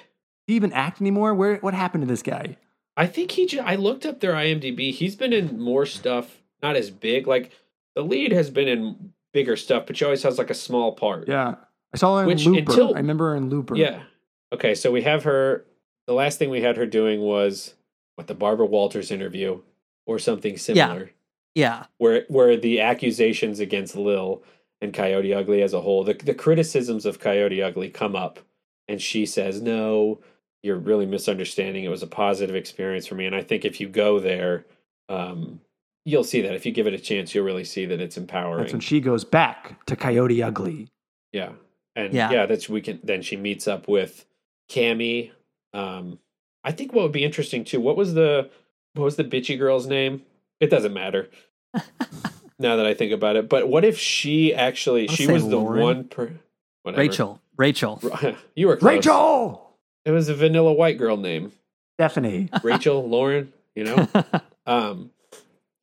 [0.47, 1.35] he even act anymore?
[1.35, 2.57] Where what happened to this guy?
[2.97, 3.47] I think he.
[3.47, 4.93] Just, I looked up their IMDb.
[4.93, 7.27] He's been in more stuff, not as big.
[7.27, 7.53] Like
[7.95, 11.29] the lead has been in bigger stuff, but she always has like a small part.
[11.29, 11.55] Yeah,
[11.93, 12.59] I saw her in Which Looper.
[12.71, 13.77] until- I remember her in Looper.
[13.77, 14.03] Yeah.
[14.53, 15.65] Okay, so we have her.
[16.07, 17.75] The last thing we had her doing was
[18.17, 19.63] what the Barbara Walters interview
[20.05, 21.13] or something similar,
[21.55, 21.87] Yeah.
[21.99, 24.43] where where the accusations against Lil
[24.83, 28.41] and Coyote Ugly as a whole, the the criticisms of Coyote Ugly come up,
[28.89, 30.21] and she says, "No,
[30.63, 31.85] you're really misunderstanding.
[31.85, 34.65] It was a positive experience for me." And I think if you go there,
[35.09, 35.61] um,
[36.05, 36.55] you'll see that.
[36.55, 38.61] If you give it a chance, you'll really see that it's empowering.
[38.61, 40.89] That's when she goes back to Coyote Ugly.
[41.33, 41.53] Yeah.
[41.95, 42.31] And Yeah.
[42.31, 44.25] yeah, that's we can then she meets up with
[44.71, 45.31] Cammie.
[45.75, 46.19] Um
[46.65, 48.51] I think what would be interesting too, what was the
[48.95, 50.23] what was the bitchy girl's name?
[50.61, 51.29] It doesn't matter.
[52.59, 53.49] now that I think about it.
[53.49, 56.33] But what if she actually I'll she say was the one per
[56.83, 57.01] whatever.
[57.01, 57.41] Rachel.
[57.57, 58.01] Rachel.
[58.57, 58.89] you were close.
[58.89, 59.72] Rachel,
[60.05, 61.53] It was a vanilla white girl name.
[61.97, 62.49] Stephanie.
[62.63, 64.09] Rachel, Lauren, you know?
[64.67, 65.11] Um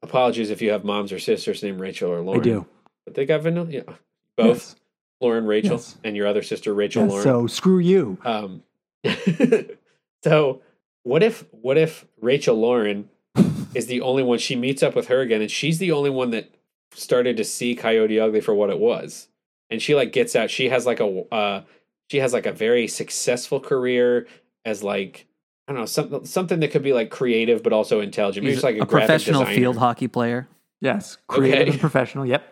[0.02, 2.40] apologies if you have moms or sisters named Rachel or Lauren.
[2.40, 2.66] I do.
[3.06, 3.82] But they got vanilla yeah.
[4.38, 4.48] Both.
[4.58, 4.76] Yes.
[5.20, 5.98] Lauren, Rachel, Yes.
[6.06, 7.24] and your other sister Rachel Yes, Lauren.
[7.24, 8.18] so screw you.
[8.24, 8.64] Um,
[10.24, 10.62] so
[11.04, 13.10] what if what if Rachel Lauren
[13.76, 16.32] is the only one she meets up with her again, and she's the only one
[16.32, 16.50] that
[16.94, 19.28] started to see Coyote Ugly for what it was,
[19.70, 20.50] and she like gets out.
[20.50, 21.62] She has like a uh,
[22.10, 24.28] she has like a very successful career
[24.66, 25.26] as like
[25.68, 28.44] I don't know something something that could be like creative but also intelligent.
[28.44, 29.58] Maybe He's like a, a graphic professional designer.
[29.60, 30.48] field hockey player.
[30.82, 31.72] Yes, creative Okay.
[31.72, 32.26] and professional.
[32.26, 32.44] Yep.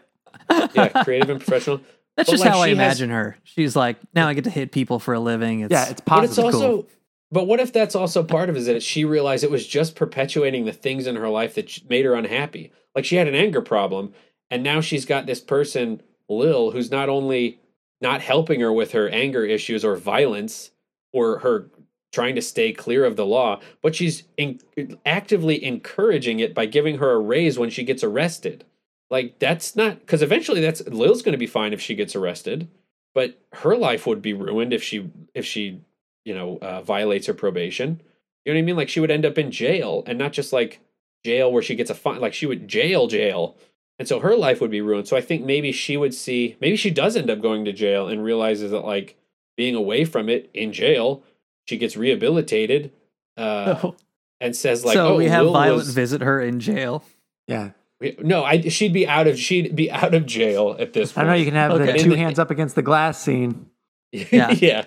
[0.76, 1.78] yeah, creative and professional.
[2.16, 3.38] That's But, just like, how I she has- imagine her.
[3.44, 5.62] She's like, now I get to hit people for a living.
[5.62, 6.36] It's, Yeah, it's positive.
[6.36, 6.88] But it's also, cool.
[7.32, 8.60] but what if that's also part of it?
[8.60, 12.06] Is that she realized it was just perpetuating the things in her life that made
[12.06, 12.72] her unhappy?
[12.96, 14.14] Like she had an anger problem,
[14.52, 17.60] and now she's got this person, Lil, who's not only
[18.02, 20.72] not helping her with her anger issues or violence
[21.14, 21.70] or her
[22.12, 24.60] trying to stay clear of the law, but she's in,
[25.06, 28.64] actively encouraging it by giving her a raise when she gets arrested.
[29.10, 32.68] Like that's not because eventually that's Lil's going to be fine if she gets arrested,
[33.14, 35.82] but her life would be ruined if she if she
[36.26, 38.02] you know uh, violates her probation.
[38.44, 38.76] You know what I mean?
[38.76, 40.82] Like she would end up in jail and not just like
[41.24, 42.20] jail where she gets a fine.
[42.20, 43.58] Like she would jail jail,
[44.00, 45.08] and so her life would be ruined.
[45.08, 48.08] So I think maybe she would see maybe she does end up going to jail
[48.08, 49.18] and realizes that like
[49.56, 51.24] being away from it in jail,
[51.66, 52.92] she gets rehabilitated.
[53.36, 53.92] Uh,
[54.40, 57.04] and says like, so "Oh, we have Lil Violet was- visit her in jail.
[57.48, 57.72] Yeah.
[58.20, 61.26] no, I she'd be out of she'd be out of jail at this I point.
[61.26, 61.40] don't know.
[61.40, 63.70] You can have the two the- hands up against the glass scene.
[64.12, 64.52] Yeah.
[64.52, 64.86] yeah.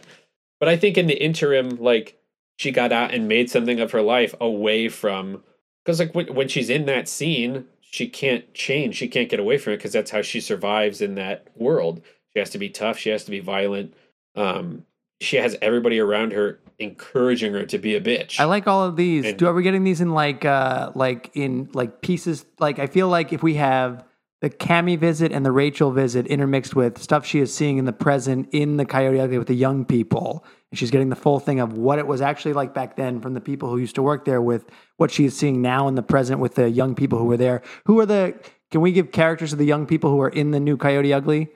[0.61, 2.19] But I think in the interim, like
[2.57, 5.43] she got out and made something of her life away from
[5.85, 8.95] because like when when she's in that scene, she can't change.
[8.97, 12.01] She can't get away from it because that's how she survives in that world.
[12.33, 12.97] She has to be tough.
[12.99, 13.95] She has to be violent.
[14.37, 14.85] Um,
[15.21, 18.39] she has everybody around her encouraging her to be a bitch.
[18.41, 19.27] I like all of these.
[19.27, 22.47] And- Do are we getting these in like uh like in like pieces?
[22.59, 24.05] Like I feel like if we have
[24.41, 27.93] the Cammie visit and the Rachel visit intermixed with stuff she is seeing in the
[27.93, 31.61] present in the Coyote Ugly with the young people, and she's getting the full thing
[31.61, 34.25] of what it was actually like back then from the people who used to work
[34.25, 34.65] there with
[34.97, 37.63] what she is seeing now in the present with the young people who were there.
[37.85, 38.35] Who are the?
[38.71, 41.49] Can we give characters to the young people who are in the new Coyote Ugly?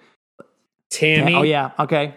[0.91, 1.35] Tammy.
[1.35, 2.15] Oh yeah, okay,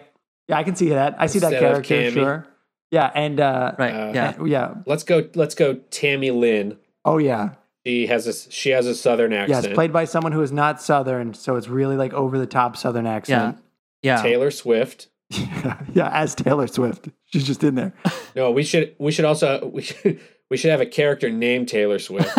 [0.48, 1.16] yeah, I can see that.
[1.18, 2.10] I see that Instead of character.
[2.10, 2.46] Sure.
[2.90, 3.92] Yeah, and uh, Right.
[3.92, 4.44] Uh, yeah.
[4.44, 4.74] yeah.
[4.86, 5.28] Let's go.
[5.34, 5.74] Let's go.
[5.90, 6.78] Tammy Lynn.
[7.04, 7.50] Oh yeah.
[7.86, 9.66] She has a she has a southern accent.
[9.66, 12.76] it's played by someone who is not Southern, so it's really like over the top
[12.76, 13.58] Southern accent.
[14.02, 14.16] Yeah.
[14.16, 14.22] yeah.
[14.22, 15.08] Taylor Swift.
[15.30, 15.80] Yeah.
[15.94, 17.08] yeah, as Taylor Swift.
[17.26, 17.92] She's just in there.
[18.36, 20.20] No, we should we should also we should
[20.50, 22.30] we should have a character named Taylor Swift.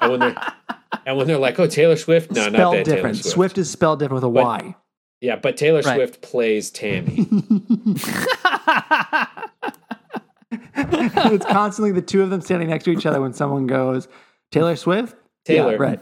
[0.00, 0.36] and when they're
[1.06, 3.16] and when they're like, oh Taylor Swift, no, not spelled that Taylor different.
[3.16, 3.34] Swift.
[3.34, 3.58] Swift.
[3.58, 4.76] is spelled different with a But- Y.
[5.22, 5.96] Yeah, but Taylor Right.
[5.96, 7.26] Swift plays Tammy.
[10.52, 14.08] it's constantly the two of them standing next to each other when someone goes,
[14.52, 15.16] Taylor Swift?
[15.44, 15.72] Taylor.
[15.72, 16.00] Yeah, right.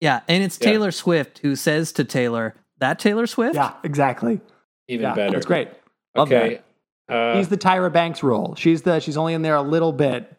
[0.00, 0.70] Yeah, and it's Yeah.
[0.70, 4.40] Taylor Swift who says to Taylor, "That Taylor Swift." Yeah, exactly.
[4.88, 5.32] Even yeah, better.
[5.32, 5.68] That's great.
[6.16, 6.60] Love Okay.
[7.08, 8.54] Uh, He's the Tyra Banks role.
[8.56, 10.30] She's the she's only in there a little bit.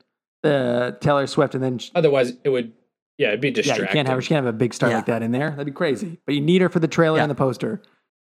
[0.43, 2.71] The Taylor Swift, and then she, otherwise, it would.
[3.17, 3.83] Yeah, it'd be distracting.
[3.85, 4.97] yeah, you can't have she can't have a big star Yeah.
[4.97, 5.49] like that in there.
[5.49, 6.19] That'd be crazy.
[6.25, 7.23] But you need her for the trailer Yeah.
[7.23, 7.81] and the poster.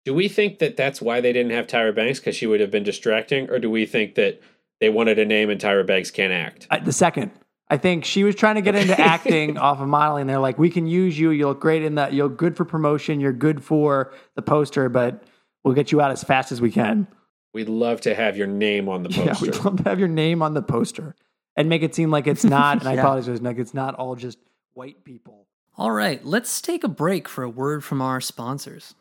[0.03, 2.71] Do we think that that's why they didn't have Tyra Banks because she would have
[2.71, 4.41] been distracting, or do we think that
[4.81, 6.67] they wanted a name and Tyra Banks can't act?
[6.71, 7.31] Uh, the second,
[7.71, 10.27] I think she was trying to get into acting off of modeling.
[10.27, 11.29] They're like, we can use you.
[11.31, 12.11] You look great in that.
[12.13, 13.21] You're good for promotion.
[13.21, 15.23] You're good for the poster, but
[15.63, 17.07] we'll get you out as fast as we can.
[17.53, 19.45] We'd love to have your name on the Yeah, poster.
[19.45, 21.15] we'd love to have your name on the poster
[21.55, 22.79] and make it seem like it's not.
[22.81, 22.99] And I Yeah.
[23.01, 24.37] apologize, like it's not all just
[24.73, 25.47] white people.
[25.77, 28.95] All right, let's take a break for a word from our sponsors.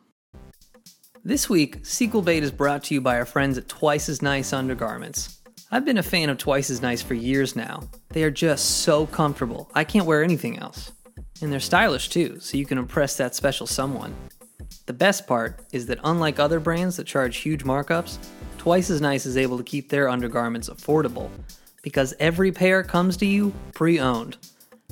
[1.24, 4.52] This week, Sequel Bait is brought to you by our friends at Twice as Nice
[4.52, 5.39] Undergarments.
[5.72, 7.84] I've been a fan of Twice as Nice for years now.
[8.08, 9.70] They are just so comfortable.
[9.72, 10.90] I can't wear anything else.
[11.40, 14.12] And they're stylish too, so you can impress that special someone.
[14.86, 18.18] The best part is that unlike other brands that charge huge markups,
[18.58, 21.30] Twice as Nice is able to keep their undergarments affordable
[21.82, 24.38] because every pair comes to you pre owned.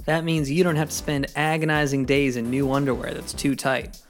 [0.05, 4.01] That means you don't have to spend agonizing days in new underwear that's too tight.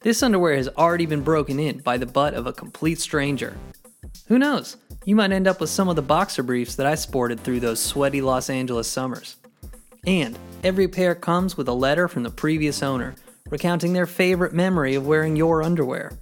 [0.00, 3.56] This underwear has already been broken in by the butt of a complete stranger.
[4.28, 4.76] Who knows?
[5.04, 7.80] You might end up with some of the boxer briefs that I sported through those
[7.80, 9.36] sweaty Los Angeles summers.
[10.06, 13.14] And every pair comes with a letter from the previous owner
[13.50, 16.12] recounting their favorite memory of wearing your underwear.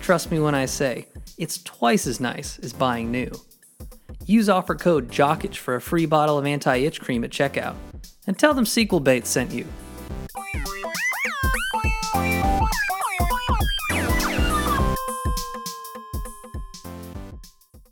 [0.00, 3.30] Trust me when I say, it's twice as nice as buying new.
[4.26, 7.74] Use offer code JOCKITCH for a free bottle of anti itch cream at checkout.
[8.26, 9.66] And tell them Sequel Bait sent you.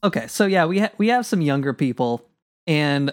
[0.04, 2.26] Okay, so yeah, we ha- we have some younger people,
[2.66, 3.10] and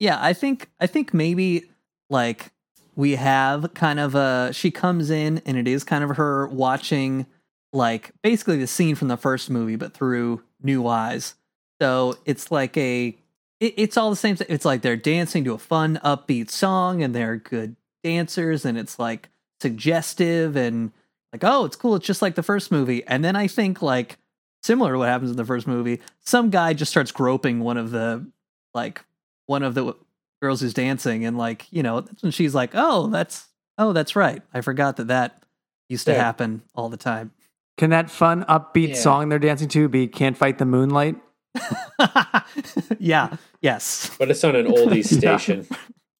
[0.00, 1.70] yeah, I think I think maybe
[2.10, 2.50] like
[2.96, 7.26] we have kind of a she comes in and it is kind of her watching
[7.72, 11.34] like basically the scene from the first movie, but through new eyes.
[11.80, 13.16] So it's like a
[13.60, 14.36] it, it's all the same.
[14.48, 18.98] It's like they're dancing to a fun, upbeat song, and they're good dancers, and it's
[18.98, 19.28] like
[19.60, 20.90] suggestive and
[21.32, 21.94] like oh, it's cool.
[21.94, 23.04] It's just like the first movie.
[23.06, 24.18] And then I think like
[24.64, 27.90] similar to what happens in the first movie, some guy just starts groping one of
[27.90, 28.26] the
[28.72, 29.04] like
[29.46, 29.94] one of the
[30.40, 33.46] girls who's dancing, and like you know, that's when she's like, oh, that's
[33.78, 34.42] oh, that's right.
[34.52, 35.42] I forgot that that
[35.88, 36.22] used to Yeah.
[36.24, 37.32] happen all the time.
[37.76, 38.94] Can that fun, upbeat Yeah.
[38.94, 41.16] song they're dancing to be Can't Fight the Moonlight?
[42.98, 43.36] yeah.
[43.60, 44.10] Yes.
[44.18, 45.36] But it's on an oldies Yeah.
[45.38, 45.66] station,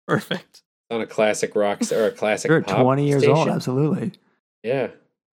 [0.07, 0.62] Perfect.
[0.90, 2.49] on a classic rock or a classic.
[2.51, 4.12] You're pop 20 years old, absolutely.
[4.62, 4.88] Yeah,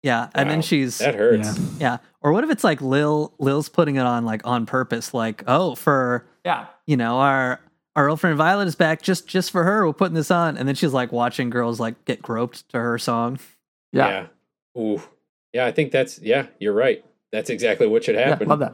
[0.07, 1.57] Yeah, and then she's that hurts.
[1.59, 1.65] Yeah.
[1.79, 1.97] yeah.
[2.21, 5.75] Or what if it's like Lil Lil's putting it on like on purpose, like oh
[5.75, 6.67] for Yeah.
[6.85, 7.59] you know our
[7.95, 9.85] our old friend Violet is back just just for her.
[9.85, 12.97] We're putting this on, and then she's like watching girls like get groped to her
[12.97, 13.39] song.
[13.91, 14.27] Yeah.
[14.75, 14.81] Yeah.
[14.81, 15.01] Ooh.
[15.53, 17.03] Yeah, I think that's yeah, you're right.
[17.31, 18.47] That's exactly what should Yeah, happen.
[18.47, 18.73] love that.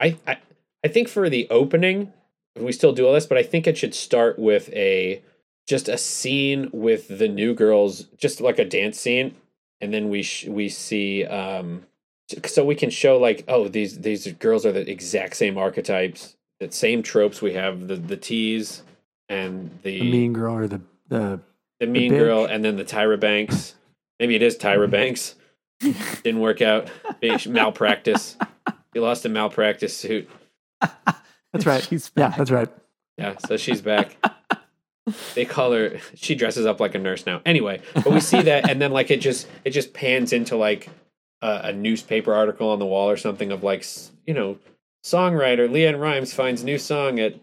[0.00, 0.38] I, I
[0.84, 2.12] I think for the opening,
[2.58, 5.22] we still do all this, but I think it should start with a
[5.66, 9.34] just a scene with the new girls, just like a dance scene,
[9.80, 11.84] and then we sh- we see um
[12.46, 16.70] so we can show like oh these these girls are the exact same archetypes, the
[16.72, 18.82] same tropes we have the the tease
[19.28, 21.40] and the The mean girl or the, the
[21.80, 22.18] the mean bitch.
[22.18, 23.74] girl and then the Tyra Banks.
[24.18, 25.34] Maybe it is Tyra Banks.
[25.80, 26.88] Didn't work out.
[27.20, 28.36] Big malpractice.
[28.94, 30.28] He lost a malpractice suit.
[31.52, 31.82] that's right.
[31.82, 32.68] She's yeah, that's right.
[33.18, 34.16] Yeah, so she's back.
[35.34, 35.98] They call her.
[36.14, 37.40] She dresses up like a nurse now.
[37.46, 40.88] Anyway, but we see that, and then like it just it just pans into like
[41.42, 43.84] a, a newspaper article on the wall or something of like
[44.26, 44.58] you know
[45.04, 47.34] songwriter LeAnn Rimes finds new song at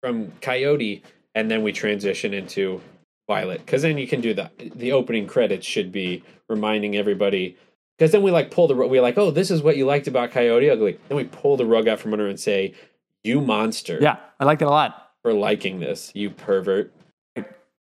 [0.00, 1.02] from Coyote,
[1.34, 2.80] and then we transition into
[3.28, 7.56] Violet because then you can do the the opening credits should be reminding everybody
[7.96, 8.90] because then we like pull the rug.
[8.90, 10.98] We're like, oh, this is what you liked about Coyote Ugly.
[11.08, 12.74] Then we pull the rug out from under and say,
[13.22, 15.12] you monster Yeah, I like that a lot.
[15.22, 16.92] for liking this, you pervert.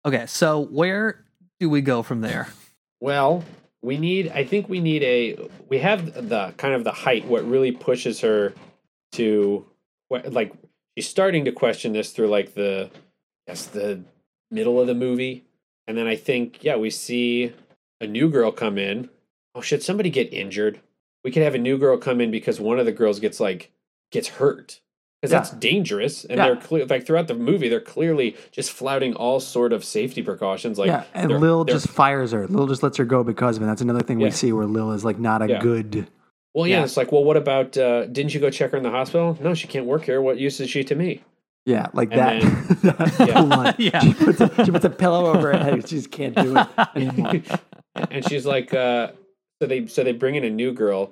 [0.06, 1.26] Okay, so where
[1.60, 2.49] do we go from there?
[3.01, 3.43] Well,
[3.82, 4.32] we need.
[4.32, 5.49] I think we need a.
[5.68, 7.26] We have the kind of the height.
[7.26, 8.53] What really pushes her
[9.14, 9.66] to,
[10.10, 10.53] like,
[10.95, 12.91] she's starting to question this through like the,
[13.47, 14.01] yes, the
[14.51, 15.43] middle of the movie,
[15.88, 17.53] and then I think yeah, we see
[17.99, 19.10] a new girl come in.
[19.56, 20.82] Oh, should somebody get injured?
[21.24, 23.72] We could have a new girl come in because one of the girls gets like
[24.12, 24.82] gets hurt
[25.26, 25.39] because Yeah.
[25.39, 26.45] that's dangerous, and Yeah.
[26.47, 26.86] they're clear.
[26.86, 30.78] Like throughout the movie, they're clearly just flouting all sort of safety precautions.
[30.78, 32.47] Like yeah, and they're- Lil they're- just fires her.
[32.47, 33.65] Lil just lets her go because of it.
[33.65, 34.28] That's another thing Yeah.
[34.28, 35.59] we see where Lil is like not a Yeah.
[35.59, 36.07] good.
[36.53, 36.84] Well, yeah, Yeah.
[36.86, 37.78] it's like, well, what about?
[37.78, 39.38] Uh, didn't you go check her in the hospital?
[39.41, 40.21] No, she can't work here.
[40.21, 41.21] What use is she to me?
[41.65, 42.82] Yeah, like And that.
[42.84, 43.73] that yeah.
[43.93, 43.99] Yeah.
[43.99, 45.88] She, puts a, she puts a pillow over her head.
[45.89, 47.41] She just can't do it anymore.
[48.11, 49.09] and she's like, uh,
[49.61, 51.11] so they so they bring in a new girl,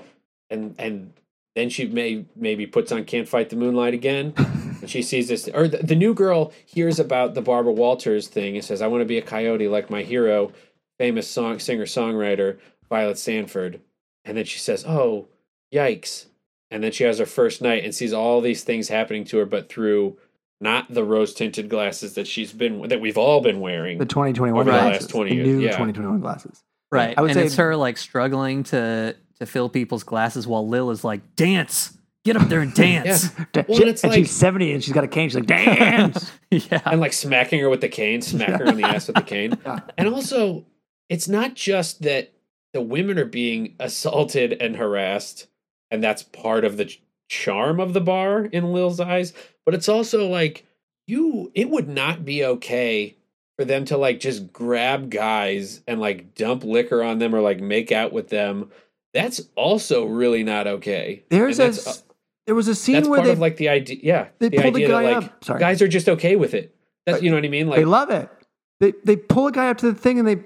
[0.51, 1.11] and and
[1.55, 5.47] then she may maybe puts on "Can't Fight the Moonlight" again, and she sees this,
[5.53, 9.01] or the, the new girl hears about the Barbara Walters thing and says, "I want
[9.01, 10.51] to be a coyote like my hero,
[10.97, 12.57] famous song singer songwriter
[12.89, 13.81] Violet Sanford,"
[14.25, 15.27] and then she says, "Oh,
[15.73, 16.25] yikes!"
[16.71, 19.45] And then she has her first night and sees all these things happening to her,
[19.45, 20.17] but through
[20.59, 23.99] not the rose tinted glasses that she's been that we've all been wearing.
[23.99, 25.01] The 2021 Over the glasses.
[25.03, 25.67] last 20 the years, new yeah.
[25.71, 26.63] 2021 glasses.
[26.91, 27.13] Right.
[27.15, 30.91] I would and say- it's her like struggling to to fill people's glasses while Lil
[30.91, 31.97] is like, dance.
[32.25, 33.29] Get up there and dance.
[33.51, 35.29] Da- Well, she- it's and like- she's 70 and she's got a cane.
[35.29, 36.31] She's like, dance.
[36.51, 36.81] Yeah.
[36.85, 39.57] and like smacking her with the cane, smack her on the ass with the cane.
[39.65, 39.79] Yeah.
[39.97, 40.65] And also,
[41.09, 42.31] it's not just that
[42.73, 45.47] the women are being assaulted and harassed,
[45.91, 49.33] and that's part of the ch- charm of the bar in Lil's eyes,
[49.65, 50.65] but it's also like
[51.07, 53.15] you it would not be okay
[53.57, 57.59] for them to like just grab guys and like dump liquor on them or like
[57.59, 58.71] make out with them.
[59.13, 61.23] That's also really not okay.
[61.29, 62.03] There's And a, that's, uh, s-
[62.47, 64.57] there was a scene that's where part they, of like the idea yeah they the
[64.61, 65.43] pulled the idea guy that like up.
[65.45, 65.59] Sorry.
[65.59, 68.09] guys are just okay with it that's you know what i mean like they love
[68.09, 68.29] it.
[68.79, 70.37] They, they pull a guy up to the thing and they,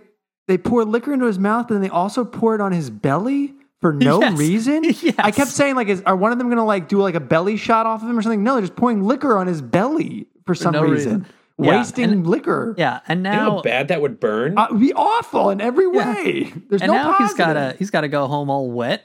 [0.47, 3.93] they pour liquor into his mouth, and they also pour it on his belly for
[3.93, 4.37] no Yes.
[4.37, 4.85] reason.
[5.17, 7.19] I kept saying, like, is, are one of them going to like do like a
[7.19, 8.43] belly shot off of him or something?
[8.43, 11.19] No, they're just pouring liquor on his belly for some no reason.
[11.21, 11.25] reason.
[11.59, 12.75] Yeah, Wasting and- liquor.
[12.77, 12.99] Yeah.
[13.07, 15.85] And you know now how bad that would burn Uh, it'd be awful in every
[15.91, 16.13] Yeah.
[16.13, 16.53] way.
[16.69, 19.03] There's and no now He's gotta he's gotta go home all wet.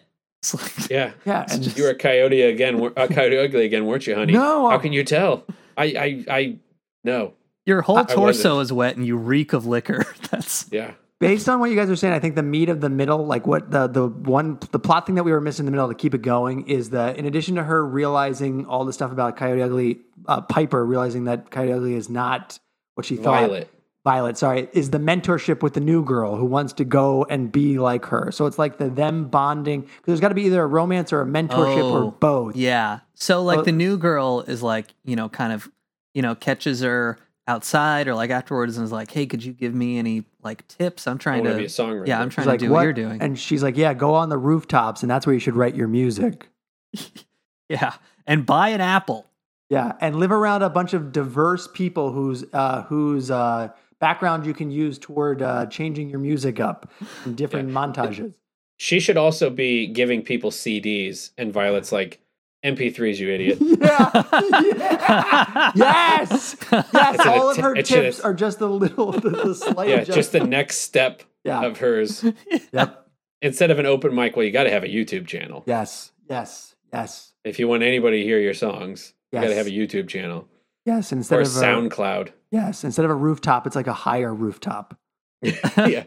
[0.53, 4.15] Like, yeah Yeah, and you were a coyote again a coyote ugly again weren't you
[4.17, 5.45] honey No, how I- can you tell
[5.79, 6.59] i i i
[7.05, 7.35] no
[7.65, 8.63] your whole I torso wasn't.
[8.63, 10.05] is wet and you reek of liquor.
[10.31, 10.93] That's yeah
[11.23, 13.47] based on what you guys are saying, I think the meat of the middle, like
[13.47, 15.95] what the the one the plot thing that we were missing in the middle to
[15.95, 19.63] keep it going is that in addition to her realizing all the stuff about Coyote
[19.63, 22.59] Ugly, uh, Piper realizing that Coyote Ugly is not
[22.95, 23.41] what she thought.
[23.41, 23.71] violet
[24.05, 27.79] Violet, sorry, is the mentorship with the new girl who wants to go and be
[27.79, 28.33] like her.
[28.33, 31.21] So it's like the them bonding because there's got to be either a romance or
[31.21, 32.57] a mentorship Oh, or both.
[32.57, 32.99] Yeah.
[33.15, 35.71] So like Well- the new girl is like, you know, kind of,
[36.15, 37.17] you know, catches her
[37.53, 41.07] outside or like afterwards and is like, "Hey, could you give me any like tips?
[41.07, 42.71] I'm trying want to to be a songwriter Yeah, I'm She's trying like, to do
[42.73, 42.79] what?
[42.79, 42.83] what?
[42.85, 45.57] you're doing." And she's like, yeah, go on the rooftops, and that's where you should
[45.57, 46.49] write your music.
[47.69, 47.95] yeah.
[48.27, 49.27] And buy an apple.
[49.69, 54.53] Yeah, and live around a bunch of diverse people whose uh, whose uh, background you
[54.53, 56.91] can use toward uh, changing your music up
[57.25, 58.35] in different montages.
[58.77, 62.21] she should also be giving people cds and violet's like
[62.65, 64.11] mp3s you idiot yeah.
[64.13, 65.73] yeah.
[65.75, 67.19] yes, yes.
[67.21, 69.89] an All of her it should- tips are just a little, the, the slight.
[69.89, 71.63] yeah just the next step Yeah.
[71.65, 72.25] of hers
[72.73, 73.09] Yep.
[73.41, 76.13] instead of an open mic well you got to have a youtube channel Yes.
[76.31, 76.75] Yes.
[76.93, 77.33] Yes.
[77.45, 80.47] if you want anybody to hear your songs you got to have a youtube channel
[80.85, 81.13] Yes.
[81.13, 84.35] Instead or a of a, soundcloud yes, instead of a rooftop, it's like a higher
[84.35, 84.97] rooftop.
[85.43, 86.05] yeah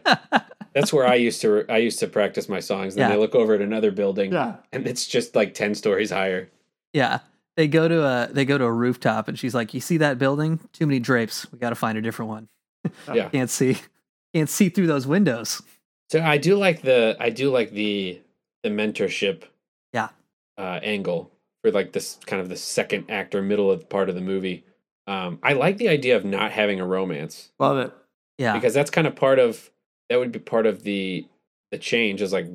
[0.76, 3.16] that's where i used to i used to practice my songs then Yeah.
[3.16, 4.56] i look over at another building Yeah.
[4.72, 6.48] and it's just like 10 stories higher
[6.92, 7.18] yeah.
[7.56, 10.18] They go to a they go to a rooftop and she's like, "You see that
[10.18, 10.60] building?
[10.74, 11.50] Too many drapes.
[11.50, 12.48] We got to find a different one.
[13.12, 13.28] Yeah.
[13.32, 13.78] Can't see.
[14.34, 15.62] Can't see through those windows."
[16.10, 18.20] so i do like the i do like the
[18.62, 19.42] the mentorship
[19.92, 20.08] Yeah.
[20.58, 21.30] uh angle
[21.62, 24.64] for like this kind of the second act or middle of part of the movie
[25.06, 27.92] um i like the idea of not having a romance Love it.
[28.38, 28.52] Yeah.
[28.54, 29.70] because that's kind of part of
[30.08, 31.26] that would be part of the
[31.70, 32.46] the change is like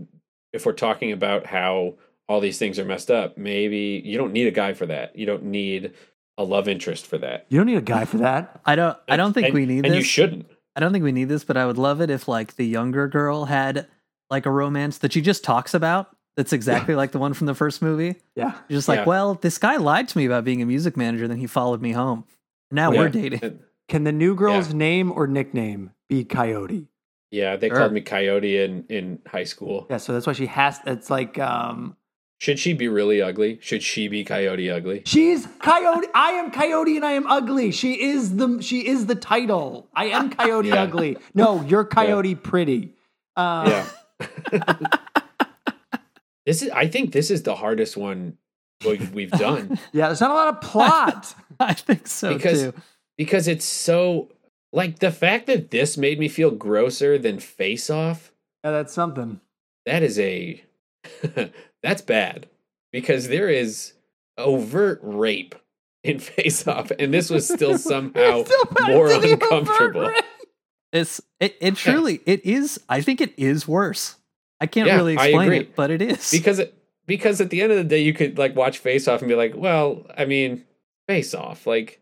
[0.53, 1.95] if we're talking about how
[2.27, 5.25] all these things are messed up maybe you don't need a guy for that you
[5.25, 5.93] don't need
[6.37, 8.61] a love interest for that You don't need a guy for that.
[8.65, 9.95] I don't I don't think And- we need and this.
[9.99, 12.55] you shouldn't I don't think we need this, but I would love it if like
[12.55, 13.87] the younger girl had
[14.29, 16.15] like a romance that she just talks about.
[16.37, 18.15] That's exactly like the one from the first movie.
[18.37, 18.53] Yeah.
[18.69, 19.05] You're just like, Yeah.
[19.05, 21.91] well, this guy lied to me about being a music manager, then he followed me
[21.91, 22.23] home.
[22.71, 22.99] Now Yeah.
[22.99, 23.59] we're dating.
[23.89, 26.87] Can the new girl's name or nickname be Coyote?
[27.31, 27.77] Yeah they Sure.
[27.77, 30.79] called me coyote in in high school Yeah, so that's why she has.
[30.85, 31.95] It's like um,
[32.39, 36.07] should she be really ugly should she be coyote ugly she's Coyote.
[36.15, 37.71] I am Coyote, and I am ugly.
[37.71, 39.89] She is the she is the title.
[39.95, 40.83] I am Coyote Yeah.
[40.83, 41.17] ugly.
[41.33, 42.93] No, you're Coyote pretty.
[43.37, 43.85] Um, yeah
[46.45, 48.37] this is i think this is the hardest one
[48.85, 50.07] we've, we've done yeah.
[50.07, 51.33] There's not a lot of plot.
[51.59, 52.73] I think so Because- too.
[53.17, 54.29] because it's so
[54.73, 58.31] like the fact that this made me feel grosser than face off
[58.63, 59.39] yeah, that's something.
[59.85, 60.63] that is a
[61.83, 62.47] that's bad
[62.91, 63.93] because there is
[64.37, 65.55] overt rape
[66.03, 70.11] in face off and this was still somehow Still more than the overt uncomfortable.
[70.93, 74.15] It's it, it truly it is I think it is worse.
[74.59, 76.29] I can't Yeah, really explain it, but it is.
[76.31, 79.21] because it, because at the end of the day you could like watch face off
[79.21, 80.63] and be like well i mean
[81.07, 81.99] face off like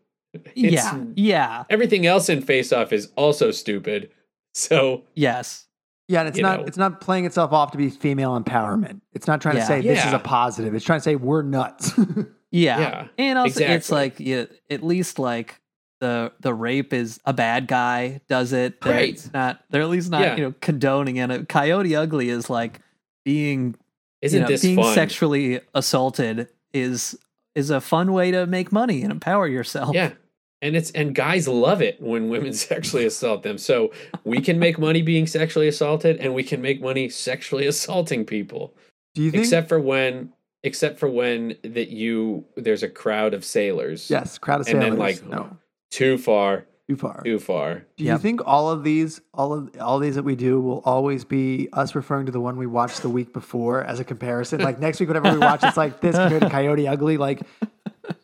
[0.56, 4.12] yeah, yeah, Everything else in Face Off is also stupid.
[4.54, 5.66] So yes,
[6.08, 6.66] Yeah, and it's not know.
[6.66, 9.02] it's not playing itself off to be female empowerment.
[9.14, 9.62] It's not trying Yeah.
[9.62, 10.74] to say this is a positive.
[10.76, 11.92] It's trying to say we're nuts.
[12.52, 15.60] yeah, Yeah, and also it's like yeah, at least like
[16.02, 18.82] the the rape is a bad guy does it.
[18.82, 19.30] They're Right.
[19.34, 20.36] not they're at least not Yeah.
[20.36, 21.50] you know condoning it.
[21.50, 22.80] Coyote Ugly is like
[23.26, 23.76] being
[24.22, 24.94] isn't you know, this being fun?
[24.96, 27.18] sexually assaulted is
[27.56, 29.96] is a fun way to make money and empower yourself.
[29.96, 30.14] Yeah.
[30.62, 33.58] And it's and guys love it when women sexually assault them.
[33.58, 33.92] So
[34.24, 38.74] we can make money being sexually assaulted and we can make money sexually assaulting people.
[39.16, 40.34] Do you think Except for when
[40.64, 44.10] except for when that you there's a crowd of sailors.
[44.10, 44.86] Yes, crowd of sailors.
[44.86, 45.20] And sailors.
[45.20, 45.58] then, like, no,
[45.92, 47.22] Too far, too far.
[47.24, 47.86] too far.
[47.98, 48.22] Do you Yep.
[48.22, 51.94] think all of these, all of all these that we do, will always be us
[51.94, 54.60] referring to the one we watched the week before as a comparison?
[54.62, 57.18] Like next week, whatever we watch, it's like this compared to Coyote Ugly.
[57.18, 57.42] Like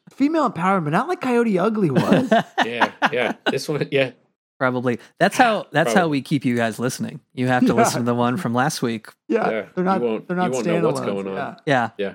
[0.09, 2.32] female empowerment, not like Coyote Ugly was.
[2.66, 3.34] Yeah, yeah.
[3.51, 4.11] This one, yeah.
[4.57, 4.97] Probably.
[5.20, 7.20] That's how that's how we keep you guys listening.
[7.36, 7.74] You have to Yeah.
[7.74, 9.09] listen to the one from last week.
[9.28, 10.01] Yeah, Yeah, they're not.
[10.01, 11.36] you won't- they're not you won't know what's going on.
[11.36, 11.89] Yeah.
[11.97, 12.13] Yeah.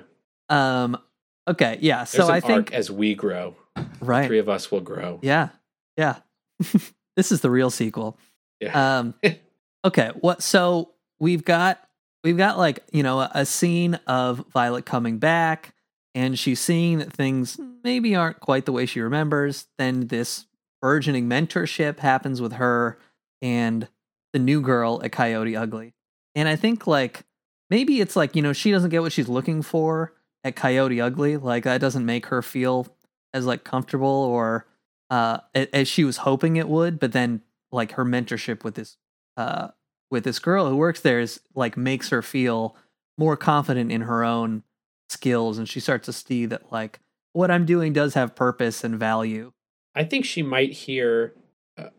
[0.49, 0.81] Yeah.
[0.83, 0.97] Um
[1.47, 1.97] okay, yeah.
[1.99, 3.55] There's So an I think as we grow.
[4.01, 4.27] right.
[4.27, 5.19] Three of us will grow.
[5.21, 5.49] Yeah.
[5.97, 6.15] Yeah.
[7.15, 8.17] this is the real sequel.
[8.59, 8.99] Yeah.
[8.99, 9.15] Um
[9.85, 11.79] okay, what so we've got
[12.23, 15.73] we've got like, you know, a, a scene of Violet coming back
[16.13, 19.67] and she's seeing that things maybe aren't quite the way she remembers.
[19.77, 20.45] Then this
[20.81, 22.97] burgeoning mentorship happens with her
[23.41, 23.87] and
[24.33, 25.93] the new girl at Coyote Ugly.
[26.35, 27.23] And I think like
[27.69, 31.37] maybe it's like, you know, she doesn't get what she's looking for at Coyote Ugly.
[31.37, 32.87] Like that doesn't make her feel
[33.33, 34.65] as like comfortable or
[35.11, 37.41] uh as she was hoping it would, but then
[37.71, 38.97] like her mentorship with this
[39.37, 39.67] uh
[40.09, 42.75] with this girl who works there is like makes her feel
[43.17, 44.63] more confident in her own
[45.09, 46.99] skills and she starts to see that like
[47.33, 49.53] what I'm doing does have purpose and value.
[49.95, 51.33] I think she might hear
[51.77, 51.89] uh,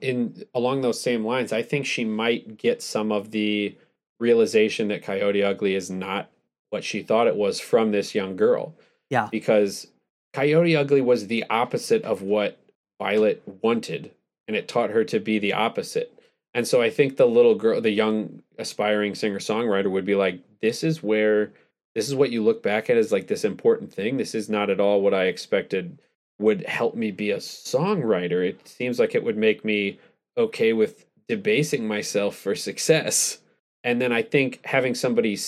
[0.00, 1.52] in along those same lines.
[1.52, 3.76] I think she might get some of the
[4.20, 6.30] realization that Coyote Ugly is not
[6.70, 8.74] what she thought it was from this young girl.
[9.10, 9.28] Yeah.
[9.30, 9.86] Because
[10.32, 12.58] Coyote Ugly was the opposite of what
[13.00, 14.12] Violet wanted,
[14.46, 16.12] and it taught her to be the opposite.
[16.54, 20.40] And so I think the little girl, the young aspiring singer songwriter would be like,
[20.60, 21.52] this is where,
[21.94, 24.16] this is what you look back at as like this important thing.
[24.16, 25.98] This is not at all what I expected
[26.38, 28.48] would help me be a songwriter.
[28.48, 29.98] It seems like it would make me
[30.36, 33.38] okay with debasing myself for success.
[33.84, 35.38] And then I think having somebody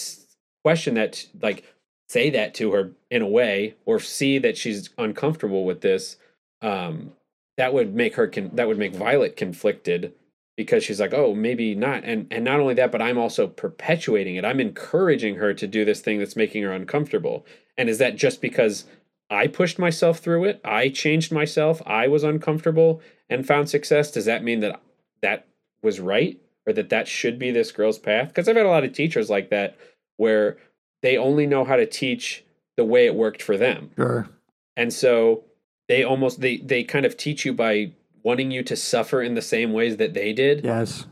[0.65, 1.65] question that, like
[2.11, 6.17] say that to her in a way, or see that she's uncomfortable with this,
[6.61, 7.13] um,
[7.57, 10.13] that would make her con- that would make Violet conflicted
[10.57, 12.03] because she's like, oh, maybe not.
[12.03, 14.45] And and not only that, but I'm also perpetuating it.
[14.45, 17.47] I'm encouraging her to do this thing that's making her uncomfortable.
[17.79, 18.87] And is that just because
[19.31, 20.61] I pushed myself through it?
[20.65, 21.81] I changed myself.
[21.87, 24.11] I was uncomfortable and found success.
[24.11, 24.81] Does that mean that
[25.23, 25.47] that
[25.81, 28.29] was right or that that should be this girl's path?
[28.29, 29.79] Because I've had a lot of teachers like that
[30.17, 30.59] where
[31.03, 32.45] they only know how to teach
[32.77, 33.91] the way it worked for them.
[33.97, 34.29] Sure.
[34.77, 35.45] And so
[35.89, 37.93] they almost they they kind of teach you by
[38.23, 40.65] wanting you to suffer in the same ways that they did.
[40.65, 41.07] Yes.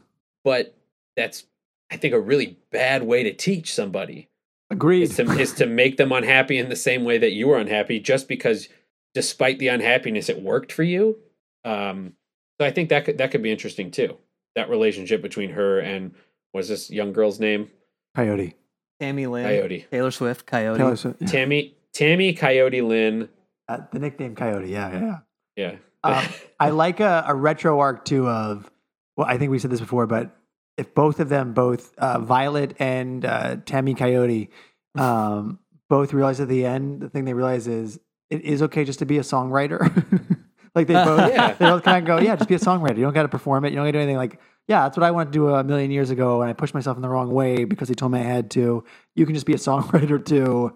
[0.44, 0.74] But
[1.16, 1.44] that's
[1.90, 4.28] I think a really bad way to teach somebody
[4.70, 5.02] Agreed.
[5.02, 7.98] is to, is to make them unhappy in the same way that you were unhappy
[7.98, 8.68] just because
[9.14, 11.18] despite the unhappiness it worked for you
[11.64, 12.12] um
[12.60, 14.16] so i think that could that could be interesting too
[14.54, 16.14] that relationship between her and
[16.52, 17.70] what's this young girl's name
[18.14, 18.54] Coyote.
[19.00, 20.78] Tammy Lynn, coyote Taylor Swift, Coyote.
[20.78, 21.20] Taylor Swift.
[21.22, 21.28] Yeah.
[21.28, 23.28] tammy tammy coyote lynn
[23.68, 24.68] Uh, the nickname Coyote.
[24.68, 25.18] Yeah, yeah,
[25.56, 25.70] yeah.
[26.04, 26.24] yeah Um,
[26.60, 28.70] I like a, a retro arc too of
[29.16, 30.36] well, I think we said this before, but
[30.76, 34.48] if both of them, both uh, Violet and uh, Tammy Coyote,
[34.96, 37.98] um, both realize at the end, the thing they realize is
[38.30, 39.80] it is okay just to be a songwriter.
[40.76, 41.52] like they both, Yeah.
[41.54, 42.96] they both kind of go, yeah, just be a songwriter.
[42.96, 43.70] You don't got to perform it.
[43.70, 44.16] You don't got to do anything.
[44.16, 44.38] Like,
[44.68, 46.96] yeah, that's what I wanted to do a million years ago, and I pushed myself
[46.96, 48.84] in the wrong way because they told me I had to.
[49.16, 50.72] You can just be a songwriter too.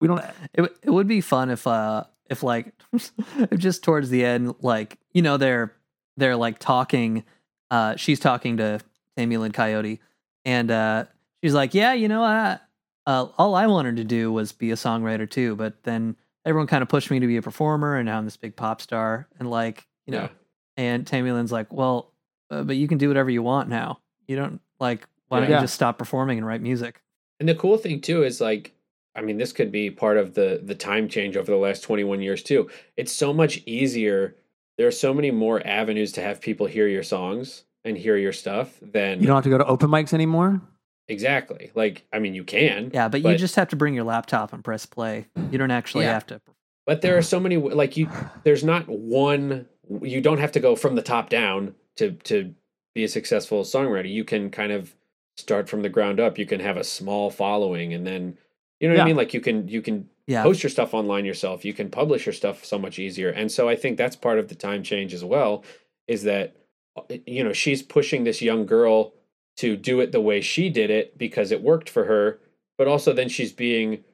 [0.00, 0.20] We don't.
[0.54, 4.98] It it would be fun if uh if like if just towards the end like
[5.14, 5.72] you know they're
[6.16, 7.24] they're like talking
[7.70, 8.80] uh she's talking to
[9.16, 10.00] Tammy Lynn Coyote
[10.44, 11.04] and uh
[11.42, 12.58] she's like yeah you know I
[13.06, 16.82] uh all I wanted to do was be a songwriter too but then everyone kind
[16.82, 19.48] of pushed me to be a performer and now I'm this big pop star and
[19.48, 20.28] like you know Yeah.
[20.76, 22.12] and Tammy Lynn's like well
[22.50, 25.56] uh, but you can do whatever you want now you don't like why don't Yeah.
[25.56, 27.00] you just stop performing and write music
[27.40, 28.72] And the cool thing too is like,
[29.14, 32.20] I mean, this could be part of the the time change over the last 21
[32.22, 32.70] years too.
[32.96, 34.36] It's so much easier.
[34.78, 38.32] There are so many more avenues to have people hear your songs and hear your
[38.32, 40.60] stuff than You don't have to go to open mics anymore.
[41.08, 41.70] exactly.
[41.74, 42.90] Like, I mean, you can.
[42.92, 45.26] Yeah, but, you just have to bring your laptop and press play.
[45.50, 46.12] You don't actually Yeah.
[46.14, 46.40] have to
[46.86, 48.08] but there are so many like you.
[48.44, 49.66] There's not one.
[50.02, 52.54] You don't have to go from the top down to to
[52.94, 54.10] be a successful songwriter.
[54.10, 54.94] You can kind of
[55.36, 56.38] start from the ground up.
[56.38, 58.38] You can have a small following, and then
[58.80, 59.02] you know what Yeah.
[59.04, 59.16] I mean.
[59.16, 60.42] Like you can you can Yeah.
[60.42, 61.64] post your stuff online yourself.
[61.64, 63.30] You can publish your stuff so much easier.
[63.30, 65.64] And so I think that's part of the time change as well.
[66.08, 66.56] Is that
[66.96, 69.12] uh, you know she's pushing this young girl
[69.58, 72.38] to do it the way she did it because it worked for her,
[72.78, 74.04] but also then she's being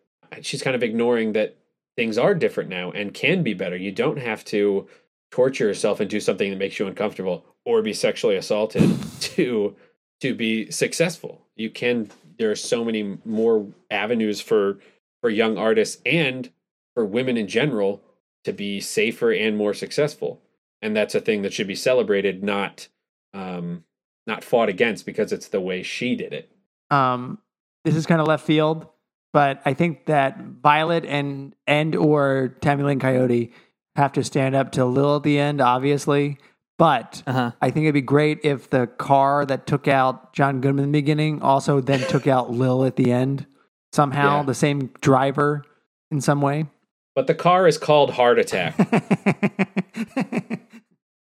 [0.40, 1.56] she's kind of ignoring that
[1.96, 3.76] things are different now and can be better.
[3.76, 4.88] You don't have to
[5.30, 8.90] torture yourself and do something that makes you uncomfortable or be sexually assaulted
[9.20, 9.76] to
[10.20, 11.46] to be successful.
[11.56, 14.78] You can there are so many more avenues for
[15.20, 16.50] for young artists and
[16.94, 18.02] for women in general
[18.44, 20.40] to be safer and more successful.
[20.80, 22.88] And that's a thing that should be celebrated, not
[23.34, 23.84] um
[24.26, 26.50] not fought against because it's the way she did it.
[26.90, 27.38] Um,
[27.84, 28.86] this is kind of left field,
[29.32, 33.52] but I think that Violet and and or Tammy Lynn Coyote
[33.96, 36.38] have to stand up to Lil at the end, obviously.
[36.82, 37.50] But Uh huh.
[37.62, 40.98] I think it'd be great if the car that took out John Goodman in the
[41.00, 43.46] beginning also then took out Lil at the end
[43.92, 44.42] somehow, Yeah.
[44.46, 45.62] the same driver
[46.10, 46.66] in some way.
[47.14, 48.74] But the car is called Heart Attack.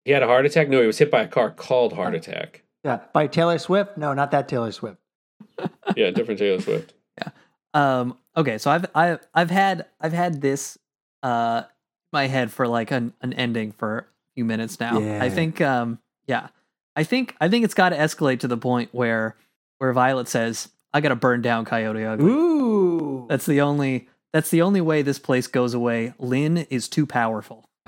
[0.04, 0.68] He had a heart attack?
[0.68, 2.64] No, he was hit by a car called Heart Attack.
[2.84, 3.98] yeah, by Taylor Swift?
[3.98, 4.98] No, not that Taylor Swift.
[5.96, 6.94] Yeah, different Taylor Swift.
[7.20, 7.30] Yeah.
[7.76, 8.18] Um.
[8.36, 8.58] Okay.
[8.58, 10.80] So I've I've I've had I've had this
[11.22, 11.64] uh
[12.12, 14.06] my head for like an an ending for a
[14.42, 15.00] few minutes now.
[15.00, 15.24] Yeah.
[15.24, 16.48] I think um yeah
[16.96, 19.36] I think I think it's got to escalate to the point where
[19.78, 22.32] where Violet says I got to burn down Coyote Ugly.
[22.32, 23.26] Ooh.
[23.30, 26.14] That's the only that's the only way this place goes away.
[26.18, 27.70] Lynn is too powerful.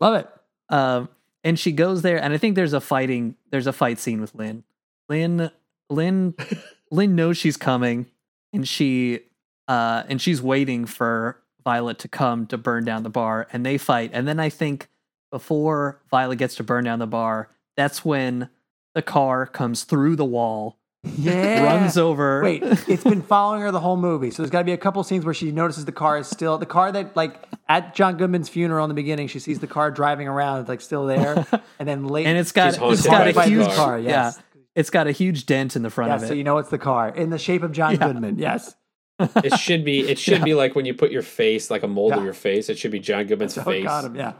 [0.00, 0.28] Love it.
[0.68, 1.08] Um,
[1.44, 4.34] and she goes there, and I think there's a fighting, there's a fight scene with
[4.34, 4.64] Lynn.
[5.08, 5.50] Lynn,
[5.90, 6.34] Lynn,
[6.90, 8.06] Lynn knows she's coming,
[8.52, 9.20] and she,
[9.66, 13.76] uh, and she's waiting for Violet to come to burn down the bar, and they
[13.76, 14.10] fight.
[14.14, 14.88] And then I think
[15.30, 18.48] before Violet gets to burn down the bar, that's when
[18.94, 21.62] the car comes through the wall, Yeah.
[21.64, 22.42] runs over.
[22.42, 24.30] Wait, it's been following her the whole movie.
[24.30, 26.56] So there's got to be a couple scenes where she notices the car is still
[26.56, 27.34] the car that like
[27.68, 29.28] at John Goodman's funeral in the beginning.
[29.28, 31.46] She sees the car driving around, it's like still there,
[31.78, 33.76] and then late and it's got, it's got a huge car.
[33.76, 33.98] car.
[33.98, 34.36] Yes.
[34.36, 36.28] yeah, it's got a huge dent in the front Yes, of it.
[36.28, 38.06] so you know it's the car in the shape of John Yeah.
[38.06, 38.38] Goodman.
[38.38, 38.74] Yes.
[39.18, 40.44] It should be it should Yeah.
[40.44, 42.18] be like when you put your face, like a mold Yeah.
[42.18, 42.68] of your face.
[42.68, 44.14] It should be John Goodman's face got him.
[44.16, 44.34] Yeah.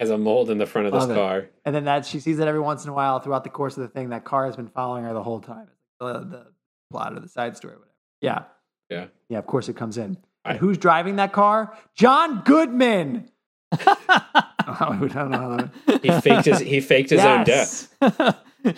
[0.00, 1.14] as a mold in the front of this it.
[1.14, 1.48] car.
[1.64, 3.82] And then that she sees it every once in a while throughout the course of
[3.82, 4.10] the thing.
[4.10, 5.68] That car has been following her the whole time.
[6.00, 6.46] The, the
[6.90, 7.92] plot of the side story, whatever.
[8.20, 8.42] Yeah.
[8.90, 9.06] Yeah.
[9.28, 9.38] Yeah.
[9.38, 10.18] Of course it comes in.
[10.44, 11.76] I- And who's driving that car?
[11.94, 13.30] John Goodman.
[13.72, 15.56] I don't know how
[15.86, 17.94] that- He faked his he faked his own death.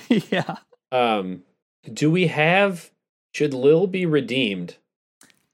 [0.09, 0.57] Yeah.
[0.93, 1.43] Um
[1.93, 2.91] do we have
[3.33, 4.77] should Lil be redeemed?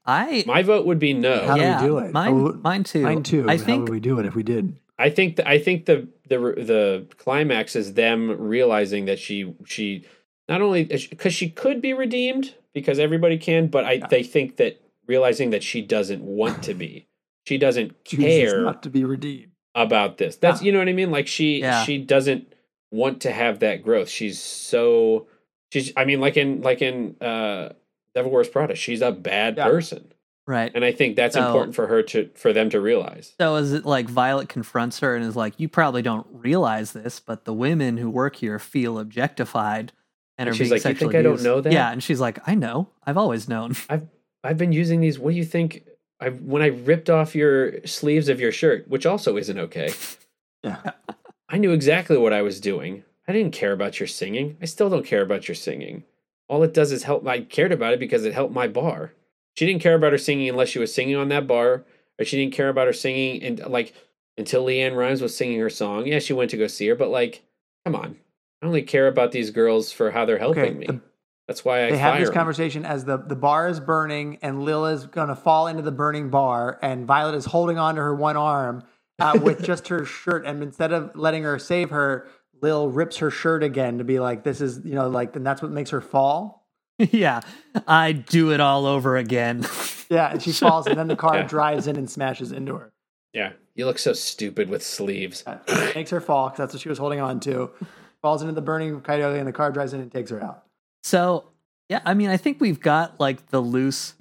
[0.05, 1.45] I My vote would be no.
[1.45, 2.13] How do we do it?
[2.13, 3.01] Mine, Oh, mine too.
[3.03, 3.49] Mine too.
[3.49, 4.75] I How think would we do it if we did?
[4.97, 10.05] I think th- I think the the the climax is them realizing that she she
[10.47, 14.79] not only because she could be redeemed because everybody can, but I they think that
[15.07, 17.07] realizing that she doesn't want to be,
[17.45, 19.51] she doesn't care not to be redeemed.
[19.73, 20.35] about this.
[20.37, 20.67] That's Yeah.
[20.67, 21.11] you know what I mean.
[21.11, 21.83] Like she Yeah.
[21.83, 22.53] she doesn't
[22.91, 24.07] want to have that growth.
[24.09, 25.27] She's so
[25.73, 27.69] she's I mean like in like in uh
[28.15, 29.65] Devil Wears Prada, she's a bad Yeah.
[29.65, 30.11] person,
[30.47, 30.71] right.
[30.73, 33.33] and I think that's So- important for her to for them to realize.
[33.39, 37.19] So is it like Violet confronts her and is like, "You probably don't realize this,
[37.19, 39.91] but the women who work here feel objectified
[40.37, 41.71] and, And are she's being like, "You sexually think I don't know that?
[41.73, 42.89] Yeah, and she's like, "I know.
[43.05, 43.75] I've always known."
[44.43, 45.17] I've been using these.
[45.19, 45.83] What do you think?
[46.19, 49.91] I when I ripped off your sleeves of your shirt, which also isn't okay.
[50.63, 50.81] Yeah.
[51.49, 53.03] I knew exactly what I was doing.
[53.27, 54.57] I didn't care about your singing.
[54.61, 56.03] I still don't care about your singing.
[56.47, 57.27] All it does is help.
[57.27, 59.13] I cared about it because it helped my bar.
[59.55, 61.85] She didn't care about her singing unless she was singing on that bar,
[62.19, 63.93] or she didn't care about her singing and like
[64.37, 66.05] until LeAnn Rimes was singing her song.
[66.07, 67.43] Yeah, she went to go see her, but like,
[67.85, 68.17] come on.
[68.61, 70.85] I only care about these girls for how they're helping Okay, me.
[70.87, 71.01] the-
[71.47, 72.33] That's why I they have this 'em.
[72.33, 75.91] conversation as the, the bar is burning and Lil is going to fall into the
[75.91, 78.83] burning bar and Violet is holding on to her one arm
[79.19, 82.27] uh, with just her shirt and instead of letting her save her,
[82.65, 85.61] Lil rips her shirt again to be like, this is, you know, like, and that's
[85.61, 86.65] what makes her fall.
[86.97, 87.41] yeah,
[87.87, 89.65] I do it all over again.
[90.07, 91.47] Yeah, and she falls and then the car Yeah.
[91.47, 92.93] drives in and smashes into her.
[93.33, 95.43] Yeah, you look so stupid with sleeves.
[95.47, 95.57] Uh,
[95.95, 97.71] makes her fall because that's what she was holding on to.
[98.21, 100.63] Falls into the burning coyote and the car drives in and takes her out.
[101.01, 101.45] so
[101.89, 104.13] yeah, I mean, I think we've got like the loose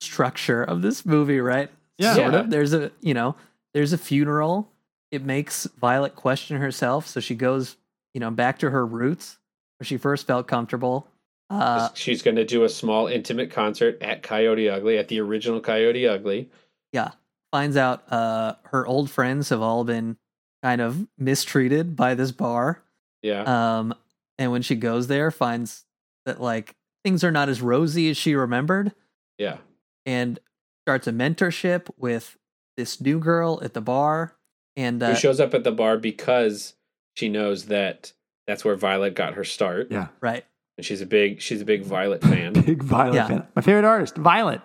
[0.00, 1.70] structure of this movie, right?
[1.98, 2.14] Yeah.
[2.14, 2.38] sort Yeah.
[2.40, 2.50] of.
[2.50, 3.34] There's a you know,
[3.74, 4.70] there's a funeral.
[5.10, 7.76] It makes Violet question herself, so she goes,
[8.14, 9.38] you know, back to her roots
[9.78, 11.08] where she first felt comfortable.
[11.50, 15.60] Uh, She's going to do a small intimate concert at Coyote Ugly, at the original
[15.60, 16.50] Coyote Ugly.
[16.92, 17.10] yeah,
[17.50, 20.16] finds out uh her old friends have all been
[20.62, 22.82] kind of mistreated by this bar.
[23.22, 23.42] Yeah.
[23.42, 23.94] Um,
[24.38, 25.84] and when she goes there, finds
[26.24, 26.74] that like
[27.04, 28.92] things are not as rosy as she remembered,
[29.38, 29.58] yeah.
[30.06, 30.38] and
[30.86, 32.36] starts a mentorship with
[32.76, 34.34] this new girl at the bar.
[34.76, 36.74] And uh, Who shows up at the bar because
[37.14, 38.12] she knows that
[38.46, 39.88] that's where Violet got her start.
[39.90, 40.08] Yeah.
[40.20, 40.44] right,
[40.76, 42.52] And she's a big she's a big Violet fan.
[42.54, 43.26] Big Violet Yeah.
[43.28, 43.46] fan.
[43.54, 44.60] My favorite artist, Violet.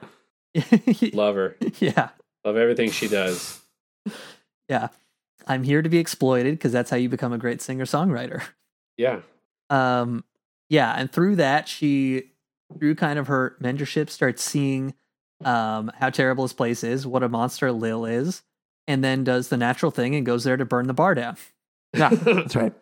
[1.13, 1.55] Love her.
[1.79, 2.09] yeah,
[2.45, 3.61] Love everything she does.
[4.69, 4.87] yeah.
[5.45, 8.43] I'm here to be exploited because that's how you become a great singer songwriter.
[8.97, 9.19] Yeah.
[9.69, 10.23] um
[10.69, 12.31] yeah and through that she
[12.79, 14.93] through kind of her mentorship starts seeing
[15.45, 18.41] um how terrible this place is what a monster lil is
[18.87, 21.37] and then does the natural thing and goes there to burn the bar down
[21.93, 22.73] Yeah, that's right.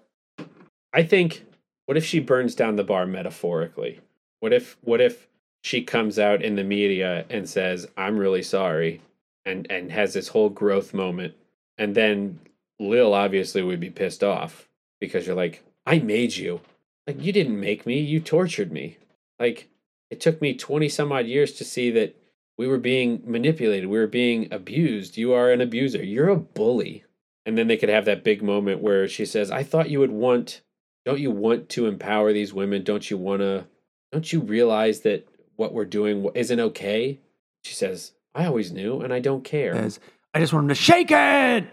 [0.94, 1.46] I think
[1.86, 4.00] what if she burns down the bar metaphorically?
[4.40, 5.28] What if what if
[5.64, 9.02] she comes out in the media and says, I'm really sorry
[9.46, 11.34] and and has this whole growth moment
[11.78, 12.40] and then
[12.80, 14.68] Lil obviously would be pissed off
[15.00, 16.62] because you're like, I made you.
[17.08, 18.98] Like you didn't make me, you tortured me.
[19.40, 19.70] Like
[20.10, 22.16] it took me 20 some odd years to see that
[22.58, 25.18] we were being manipulated, we were being abused.
[25.18, 26.04] You are an abuser.
[26.04, 27.05] You're a bully.
[27.46, 30.12] And then they could have that big moment where she says, I thought you would
[30.12, 30.62] want,
[31.06, 32.84] don't you want to empower these women?
[32.84, 33.68] Don't you want to,
[34.12, 37.20] don't you realize that what we're doing isn't okay?
[37.64, 39.74] She says, I always knew and I don't care.
[39.76, 40.00] Says,
[40.34, 41.68] I just want him to shake it.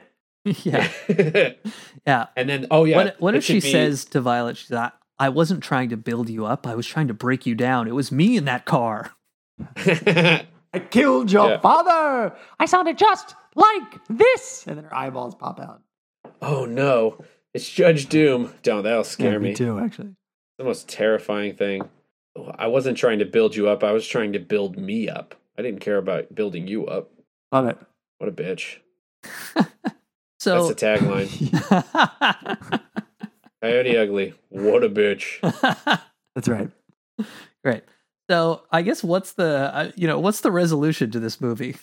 [0.65, 0.91] yeah
[2.07, 2.97] yeah and then, oh yeah.
[2.97, 6.29] what, what if she be- says to violet she's like i wasn't trying to build
[6.29, 9.13] you up i was trying to break you down it was me in that car
[10.75, 11.61] I killed your Yeah.
[11.61, 12.35] father.
[12.59, 14.65] I sounded just like this.
[14.67, 15.83] And then her eyeballs pop out.
[16.41, 17.19] oh no,
[17.55, 18.53] it's Judge Doom.
[18.63, 19.49] Don't, that'll scare Yeah, me.
[19.51, 20.15] me too, actually.
[20.59, 21.89] the most terrifying thing.
[22.37, 23.85] Oh, I wasn't trying to build you up.
[23.85, 25.35] I was trying to build me up.
[25.59, 27.11] I didn't care about building you up.
[27.53, 27.79] Love it.
[28.19, 28.79] What a bitch.
[30.41, 31.29] so That's the tagline.
[33.63, 34.35] Coyote Ugly.
[34.49, 35.41] What a bitch.
[36.35, 36.71] That's right.
[37.63, 37.83] great
[38.33, 41.77] so i guess what's the uh, you know what's the resolution to this movie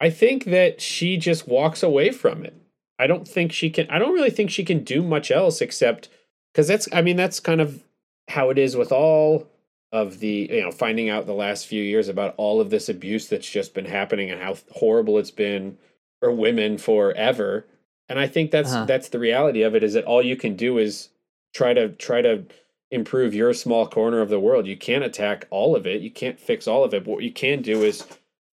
[0.00, 2.54] I think that she just walks away from it.
[2.98, 3.88] I don't think she can.
[3.88, 6.08] I don't really think she can do much else except
[6.52, 6.88] because that's.
[6.92, 7.82] I mean, that's kind of
[8.28, 9.46] how it is with all
[9.92, 13.28] of the you know finding out the last few years about all of this abuse
[13.28, 15.78] that's just been happening and how horrible it's been
[16.20, 17.64] for women forever.
[18.08, 18.84] And I think that's Uh-huh.
[18.86, 21.08] that's the reality of it is that all you can do is
[21.54, 22.44] try to try to
[22.90, 24.66] improve your small corner of the world.
[24.66, 26.00] You can't attack all of it.
[26.02, 27.04] You can't fix all of it.
[27.04, 28.04] But what you can do is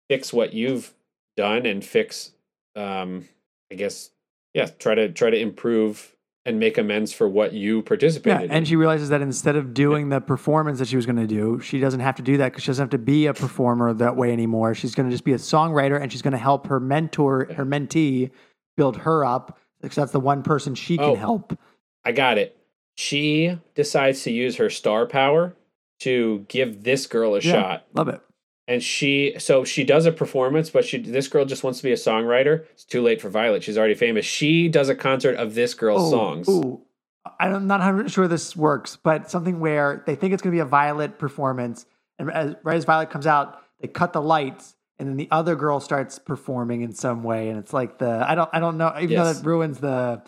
[0.10, 0.94] fix what you've
[1.38, 2.32] done and fix
[2.76, 3.28] um
[3.72, 4.12] I guess
[4.54, 8.52] yeah, try to try to improve and make amends for what you Yeah, participated in.
[8.52, 11.60] and she realizes that instead of doing the performance that she was going to do,
[11.60, 14.16] she doesn't have to do that because she doesn't have to be a performer that
[14.18, 14.74] way anymore.
[14.74, 17.64] She's going to just be a songwriter, and she's going to help her mentor, her
[17.66, 18.32] mentee,
[18.76, 21.16] build her up because that's the one person she can Oh.
[21.16, 21.58] help.
[22.04, 22.58] I got it.
[23.02, 25.56] She decides to use her star power
[26.02, 27.52] to give this girl a Yeah.
[27.52, 27.86] shot.
[27.96, 28.22] Love it.
[28.68, 31.92] And she so she does a performance, but she this girl just wants to be
[31.92, 32.66] a songwriter.
[32.74, 33.64] It's too late for Violet.
[33.64, 34.24] She's already famous.
[34.26, 36.48] She does a concert of this girl's Ooh, songs.
[36.48, 36.82] Ooh,
[37.40, 40.62] I'm not 100 sure this works, but something where they think it's going to be
[40.62, 41.86] a Violet performance,
[42.20, 45.56] and as, right as Violet comes out, they cut the lights, and then the other
[45.56, 48.94] girl starts performing in some way, and it's like the I don't I don't know
[48.98, 49.40] even though Yes.
[49.40, 50.22] that ruins the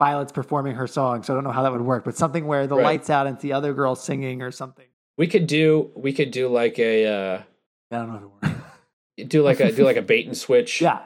[0.00, 2.66] Violet's performing her song, so I don't know how that would work, but something where
[2.66, 2.84] the Right.
[2.84, 4.86] lights out and it's the other girl singing or something.
[5.18, 7.42] We could do we could do like a uh
[7.92, 8.56] I don't know if it
[9.18, 9.28] works.
[9.28, 10.80] do like a do like a bait and switch.
[10.80, 11.00] yeah,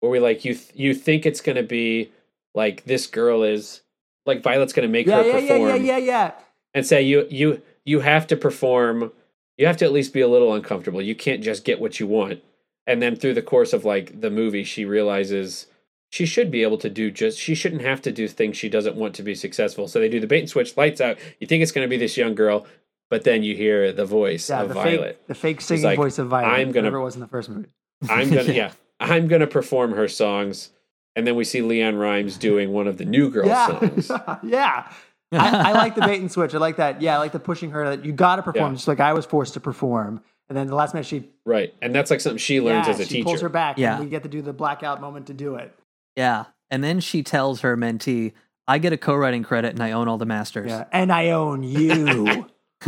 [0.00, 2.12] where we like you th- you think it's gonna be
[2.54, 3.82] like this girl is
[4.26, 6.32] like Violet's gonna make yeah, her yeah, yeah, yeah, yeah, yeah.
[6.72, 9.10] and say you you you have to perform
[9.58, 12.06] you have to at least be a little uncomfortable you can't just get what you
[12.06, 12.42] want
[12.86, 15.66] and then through the course of like the movie she realizes
[16.10, 18.96] she should be able to do just she shouldn't have to do things she doesn't
[18.96, 21.62] want to be successful so they do the bait and switch lights out you think
[21.62, 22.66] it's going to be this young girl
[23.10, 25.96] but then you hear the voice Yeah, of the violet fake, the fake singing like,
[25.96, 26.48] voice of Violet.
[26.48, 27.68] "I'm gonna- whatever it was in the first movie.
[28.08, 28.52] i'm gonna Yeah.
[28.52, 28.70] yeah
[29.00, 30.70] i'm gonna perform her songs
[31.16, 34.10] and then we see LeAnn Rimes doing one of the new girl yeah, songs
[34.42, 34.92] yeah.
[35.32, 36.54] I, I like the bait and switch.
[36.54, 37.02] I like that.
[37.02, 38.76] Yeah, I like the pushing her that you got to perform, Yeah.
[38.76, 40.20] just like I was forced to perform.
[40.48, 43.00] And then the last minute she right and that's like something she learns yeah, as
[43.00, 43.14] a teacher.
[43.16, 43.76] she pulls her back.
[43.78, 43.96] Yeah.
[43.96, 45.74] and we get to do the blackout moment to do it.
[46.16, 48.32] Yeah and then she tells her mentee
[48.66, 51.62] i get a co-writing credit and i own all the masters Yeah, and I own
[51.62, 52.46] you.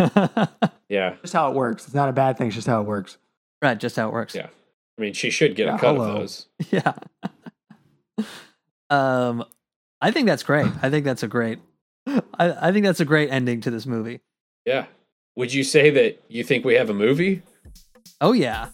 [0.89, 1.85] yeah just how it works.
[1.87, 2.49] It's not a bad thing.
[2.49, 3.17] It's just how it works.
[3.63, 4.49] right just how it works Yeah.
[4.99, 6.09] I mean, she should get Yeah, a cut hello.
[6.09, 6.47] of those.
[6.71, 6.93] yeah
[8.91, 9.45] um
[10.01, 11.59] i think that's great i think that's a great
[12.07, 14.21] I, I think that's a great ending to this movie
[14.65, 14.87] Yeah.
[15.37, 17.43] Would you say that you think we have a movie?
[18.21, 18.69] oh yeah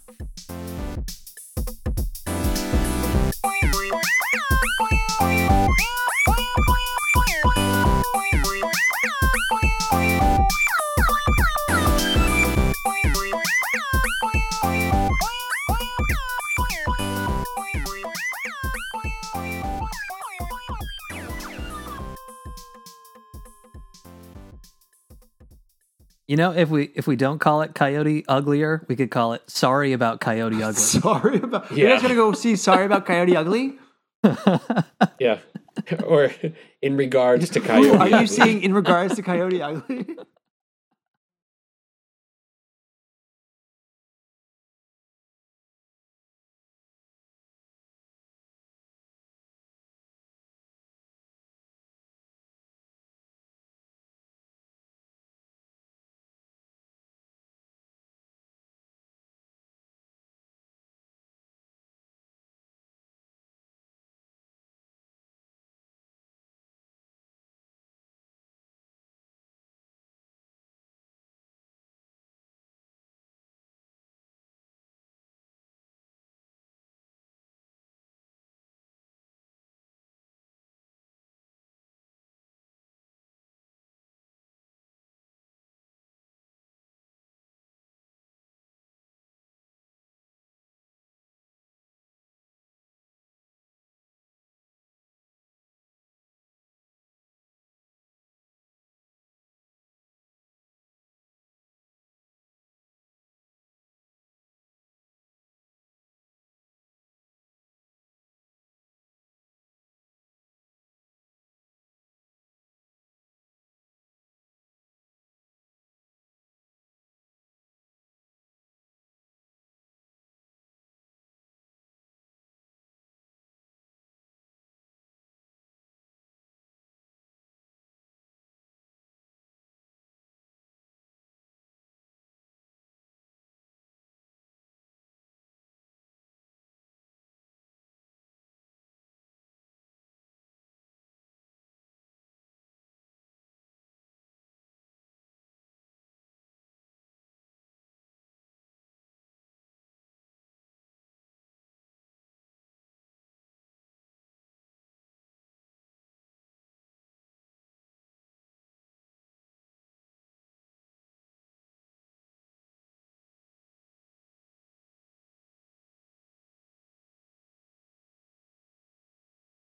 [26.27, 29.43] You know, if we if we don't call it Coyote Uglier, we could call it
[29.51, 30.81] Sorry about Coyote Ugly.
[30.81, 31.71] Sorry about.
[31.71, 31.91] You Yeah.
[31.95, 33.79] guys gonna go see Sorry about Coyote Ugly?
[35.19, 35.39] Yeah.
[36.07, 36.31] or
[36.81, 37.99] in regards to Who Coyote.
[38.13, 40.07] are you seeing in regards to Coyote Ugly?